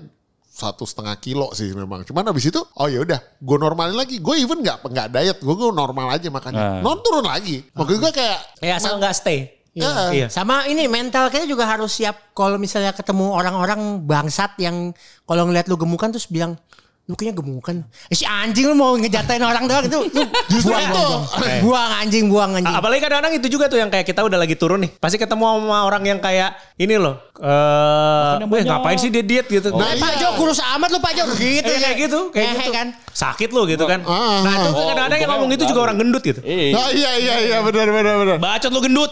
[0.51, 2.03] satu setengah kilo sih memang.
[2.03, 4.19] Cuman abis itu, oh ya udah, gue normalin lagi.
[4.19, 6.59] Gue even nggak nggak diet, gue gue normal aja makannya.
[6.59, 6.79] Ah.
[6.83, 7.61] Non turun lagi.
[7.71, 9.60] Maksud gue kayak Ya asal nggak stay.
[9.71, 10.11] Iya.
[10.11, 10.27] Iya.
[10.27, 14.91] Sama ini mental kita juga harus siap kalau misalnya ketemu orang-orang bangsat yang
[15.23, 16.59] kalau ngeliat lu gemukan terus bilang
[17.01, 17.75] lu kayaknya gemukan.
[18.07, 19.99] Eh, si anjing lu mau ngejatain orang doang itu.
[20.11, 20.23] Lu
[20.53, 21.03] Justru buang, itu.
[21.03, 22.71] buang, buang anjing, buang anjing.
[22.71, 24.91] A- Apalagi kadang-kadang itu juga tuh yang kayak kita udah lagi turun nih.
[24.95, 27.19] Pasti ketemu sama orang yang kayak ini loh.
[27.35, 29.69] Eh, yang "Weh, banyak." ngapain sih dia diet gitu.
[29.71, 30.21] Nah, Eh, Pak iya.
[30.23, 32.71] Jo kurus amat lu Pak Jo gitu Eh, kayak gitu, kayak Ngehe gitu.
[32.71, 32.87] kan.
[33.11, 33.99] Sakit lo gitu kan.
[34.01, 34.85] Ah, nah, itu ah.
[34.87, 36.39] kadang-kadang yang Oh, ngomong itu juga orang gendut gitu.
[36.39, 36.69] Iya.
[36.71, 38.37] Nah, iya iya iya benar benar benar.
[38.37, 39.11] Bacot lo gendut.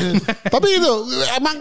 [0.54, 0.92] Tapi itu
[1.32, 1.56] emang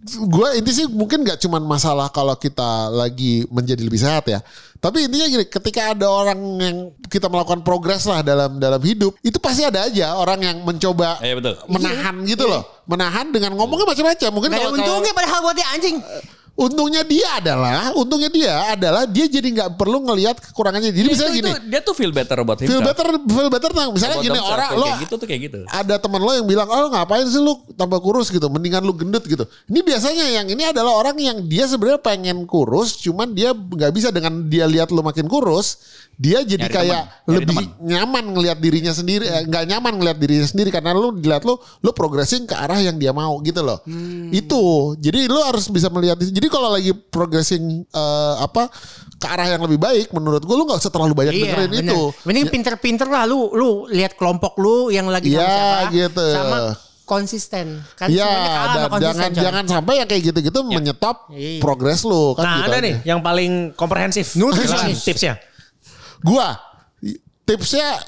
[0.00, 4.40] gue inti sih mungkin gak cuman masalah kalau kita lagi menjadi lebih sehat ya.
[4.80, 6.76] Tapi intinya gini, ketika ada orang yang
[7.12, 11.36] kita melakukan progres lah dalam dalam hidup, itu pasti ada aja orang yang mencoba Iya,
[11.36, 11.54] betul.
[11.68, 14.30] menahan gitu loh, menahan dengan ngomongnya macam-macam.
[14.32, 15.96] Mungkin Gak kalau, kalau untungnya padahal buat dia anjing.
[16.58, 20.92] Untungnya dia adalah, untungnya dia adalah dia jadi nggak perlu ngelihat kekurangannya.
[20.92, 22.70] Jadi misalnya Itu- gini, itu- dia tuh feel better about himself.
[22.76, 25.58] feel better, feel better tentang misalnya About gini orang Kayak lo gitu tuh kayak gitu.
[25.66, 29.24] ada teman lo yang bilang, oh ngapain sih lu tambah kurus gitu, mendingan lu gendut
[29.24, 29.44] gitu.
[29.70, 34.08] Ini biasanya yang ini adalah orang yang dia sebenarnya pengen kurus, cuman dia nggak bisa
[34.12, 35.80] dengan dia lihat lu makin kurus,
[36.20, 40.44] dia jadi Nyari kayak nyari lebih nyaman ngelihat dirinya sendiri, eh, nggak nyaman ngelihat dirinya
[40.44, 43.80] sendiri karena lu dilihat lu, lu progressing ke arah yang dia mau gitu loh.
[44.28, 46.20] Itu, jadi lu harus bisa melihat.
[46.20, 48.66] Jadi kalau lagi progressing eh, apa
[49.16, 51.84] ke arah yang lebih baik, menurut gua lu nggak usah terlalu banyak Iya, dengerin bener.
[51.86, 52.00] itu.
[52.24, 56.26] Mending pinter-pinter lah lu lu lihat kelompok lu yang lagi sama Iya, siapa gitu.
[56.32, 56.58] sama
[57.04, 57.66] konsisten.
[57.94, 59.02] Kan Iya, sama dan konsisten.
[59.02, 59.42] jangan coy.
[59.42, 61.58] jangan sampai yang kayak gitu-gitu menyetop Iya.
[61.58, 62.86] progres lu kan Nah, gitu ada aja.
[62.86, 64.26] nih yang paling komprehensif.
[64.30, 65.34] Silakan, tipsnya.
[66.20, 66.54] Gua
[67.42, 67.98] tipsnya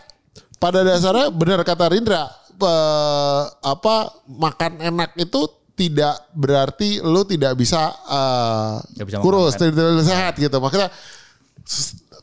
[0.57, 5.41] pada dasarnya benar kata Rindra pe- apa makan enak itu
[5.83, 7.91] tidak berarti lu tidak bisa
[8.93, 9.63] Nggak bisa kurus, makan.
[9.67, 10.57] tidak, tidak sehat gitu.
[10.57, 10.89] Makanya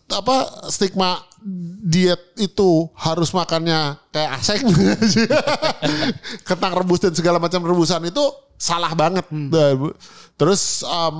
[0.09, 0.37] apa
[0.67, 1.21] stigma
[1.81, 4.65] diet itu harus makannya kayak aseng
[6.47, 8.23] kentang rebus dan segala macam rebusan itu
[8.55, 9.95] salah banget Nah, bu-
[10.35, 11.17] terus em,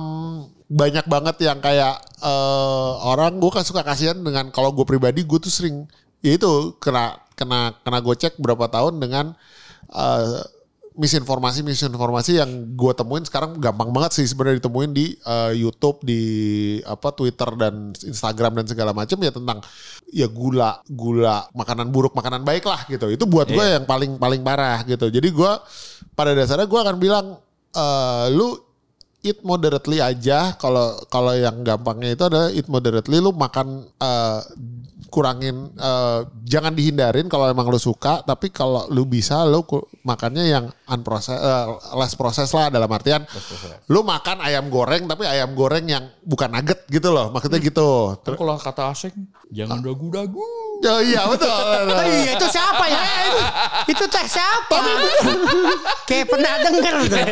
[0.66, 5.38] banyak banget yang kayak eh, orang gue kan suka kasihan dengan kalau gue pribadi gue
[5.38, 5.86] tuh sering
[6.20, 9.32] ya itu kena kena kena gocek berapa tahun dengan
[9.88, 10.40] eh,
[10.98, 16.22] misinformasi misinformasi yang gue temuin sekarang gampang banget sih sebenarnya ditemuin di eh, YouTube di
[16.82, 19.62] apa Twitter dan Instagram dan segala macam ya tentang
[20.10, 23.06] ya gula gula makanan buruk makanan baik lah gitu.
[23.06, 25.06] Itu buat gue yang paling paling parah gitu.
[25.06, 25.52] Jadi gue
[26.18, 27.26] pada dasarnya gue akan bilang
[27.74, 28.58] eh, lu
[29.22, 30.58] eat moderately aja.
[30.58, 34.40] Kalau kalau yang gampangnya itu adalah eat moderately lu makan eh,
[35.10, 39.66] kurangin eh, jangan dihindarin kalau emang lu suka tapi kalau lu bisa lu
[40.06, 41.66] makannya yang unprocess eh,
[41.98, 43.26] less process lah dalam artian
[43.90, 47.90] lu makan ayam goreng tapi ayam goreng yang bukan nugget gitu loh maksudnya gitu
[48.20, 49.14] Kan kalau kata asing,
[49.50, 50.44] jangan dagu-dagu.
[50.80, 51.92] oh iya betul, betul.
[51.92, 53.02] Oh iya itu siapa ya?
[53.26, 53.40] itu,
[53.96, 54.76] itu teh siapa?
[56.06, 57.26] Kayak pernah denger tuh.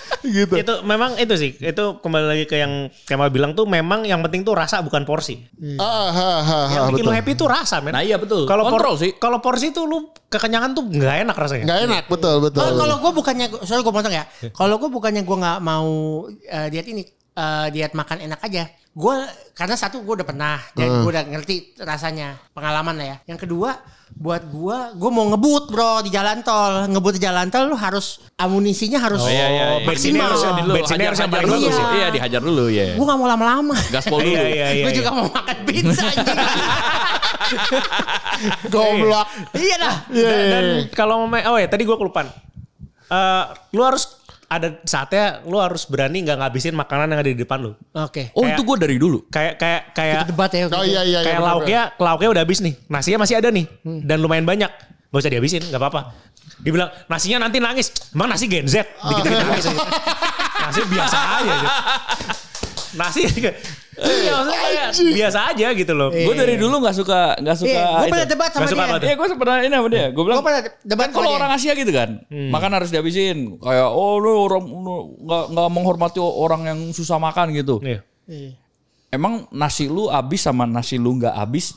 [0.22, 1.50] gitu Itu memang itu sih.
[1.54, 5.42] Itu kembali lagi ke yang Kemal bilang tuh memang yang penting tuh rasa bukan porsi.
[5.76, 7.06] ah, ha, ha, ha, Yang bikin betul.
[7.06, 7.92] lu happy tuh rasa, men.
[7.92, 8.44] Nah iya betul.
[8.44, 9.10] Kalau por- Kontrol sih.
[9.14, 11.64] Kalau porsi tuh lu kekenyangan tuh nggak enak rasanya.
[11.64, 14.24] nggak enak betul betul Kalau kalau gue bukannya, sorry gue potong ya.
[14.58, 15.90] Kalau gue bukannya gue nggak mau
[16.28, 18.64] eh, diet ini, eh, diet makan enak aja.
[18.92, 19.16] Gue
[19.52, 23.16] karena satu gue udah pernah dan gue udah ngerti rasanya pengalaman lah ya.
[23.24, 23.80] Yang kedua
[24.12, 26.84] buat gue, gue mau ngebut bro di jalan tol.
[26.86, 29.88] Ngebut di jalan tol lu harus amunisinya harus Oh, iya, iya, iya.
[29.88, 30.28] maksimal.
[30.28, 31.86] harus- Dulu, bensinnya harus yang hajar- paling bagus ya.
[31.90, 32.84] Iya, dihajar dulu ya.
[32.92, 33.76] Gue gak mau lama-lama.
[33.88, 34.28] Gaspol dulu.
[34.36, 34.84] Iya, iya, iya.
[34.84, 34.98] gue iya.
[35.00, 36.38] juga mau makan pizza anjing.
[38.68, 39.28] Goblok.
[39.56, 39.94] iya dah.
[40.08, 40.82] Iya, Dan, iya, dan iya.
[40.92, 42.28] kalau mau main, oh ya tadi gue kelupaan.
[43.08, 44.20] Eh, lu harus
[44.52, 47.72] ada saatnya lu harus berani nggak ngabisin makanan yang ada di depan lu.
[47.96, 48.28] Oke.
[48.36, 49.18] Oh, Kayak- itu gue dari dulu.
[49.32, 50.64] Kayak kayak kayak Kita debat ya.
[50.68, 51.20] Oh iya iya.
[51.24, 52.74] kayak iya, lauknya lauknya udah habis nih.
[52.86, 53.64] Nasinya masih ada nih
[54.04, 54.70] dan lumayan banyak.
[55.12, 56.16] Gak usah dihabisin, gak apa-apa.
[56.60, 57.92] Dibilang nasinya nanti nangis.
[58.12, 58.80] Emang nasi Gen Z?
[58.80, 59.84] Dikit-dikit nangis aja.
[60.62, 61.52] Nasi biasa aja.
[61.58, 61.68] Gitu.
[62.92, 63.24] Nasi
[63.92, 66.08] Iya maksudnya kayak biasa aja gitu loh.
[66.08, 67.76] Gue dari dulu nggak suka nggak suka.
[67.76, 69.04] Iya, gue pernah debat sama Nggak suka dia.
[69.04, 70.06] Iya gue pernah ini sama dia.
[70.08, 70.36] Gue bilang.
[70.40, 71.40] Gue pernah debat Kan kalau sama dia.
[71.44, 73.38] orang Asia gitu kan, makan harus dihabisin.
[73.60, 74.96] Kayak oh lu orang lu
[75.28, 77.84] nggak menghormati orang yang susah makan gitu.
[77.84, 78.00] Iya.
[78.24, 78.50] Iya.
[79.12, 81.76] Emang nasi lu habis sama nasi lu nggak habis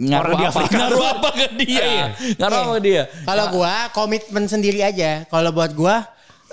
[0.00, 0.60] ngaruh Orang apa?
[0.64, 2.16] Ngaruh apa ke dia?
[2.40, 3.02] Ngaruh apa ke dia?
[3.22, 5.28] Kalau gua komitmen sendiri aja.
[5.28, 6.08] Kalau buat gua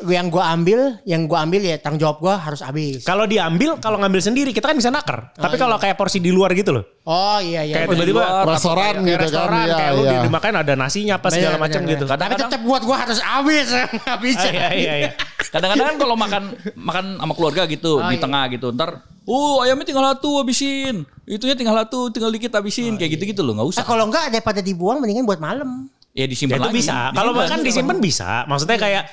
[0.09, 3.05] yang gua ambil, yang gua ambil ya tanggung jawab gua harus habis.
[3.05, 5.37] Kalau diambil, kalau ngambil sendiri kita kan bisa naker.
[5.37, 6.83] Tapi kalau kayak porsi di luar gitu loh.
[7.05, 7.85] Oh iya iya.
[7.85, 10.19] Kayak tiba-tiba Restoran kayak gitu kan, restoran iya, kayak lu iya.
[10.25, 12.05] dimakan ada nasinya apa segala Bener, macam bener, gitu.
[12.09, 12.19] bener.
[12.25, 13.67] Tapi tetap buat gua harus habis,
[14.09, 14.35] habis.
[14.41, 15.09] Ah, iya iya iya.
[15.53, 18.23] Kadang-kadang kan kalau makan makan sama keluarga gitu Oh, di iya.
[18.25, 23.21] tengah gitu, ntar, uh ayamnya tinggal satu habisin, itunya tinggal satu, tinggal dikit habisin, kayak
[23.21, 23.81] gitu-gitu loh, nggak usah.
[23.83, 25.85] Eh, kalau enggak daripada dibuang mendingan buat malam.
[26.13, 26.77] Ya Ya disimpan itu lagi.
[26.77, 26.97] bisa.
[27.09, 28.45] Kalau makan disimpan bisa.
[28.45, 29.03] Maksudnya kayak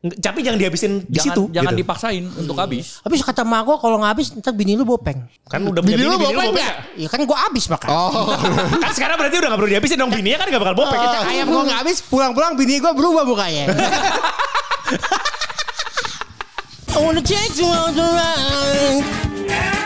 [0.00, 1.42] tapi jangan dihabisin di Jangan, situ.
[1.52, 1.80] jangan gitu.
[1.84, 3.04] dipaksain untuk habis.
[3.04, 5.28] Habis kata mak gua kalau nggak habis ntar bini lu bopeng.
[5.44, 6.74] Kan udah Bini lu bini, bini lu bopeng bopeng nggak?
[6.96, 7.88] Iya kan gua habis makan.
[7.92, 8.32] Oh.
[8.82, 10.08] Kan sekarang berarti udah gak perlu dihabisin dong.
[10.08, 11.00] Bininya kan gak bakal bopeng.
[11.04, 13.68] Kita ayam gua nggak habis, pulang-pulang bini gua berubah mukanya.
[16.90, 19.79] I wanna on the.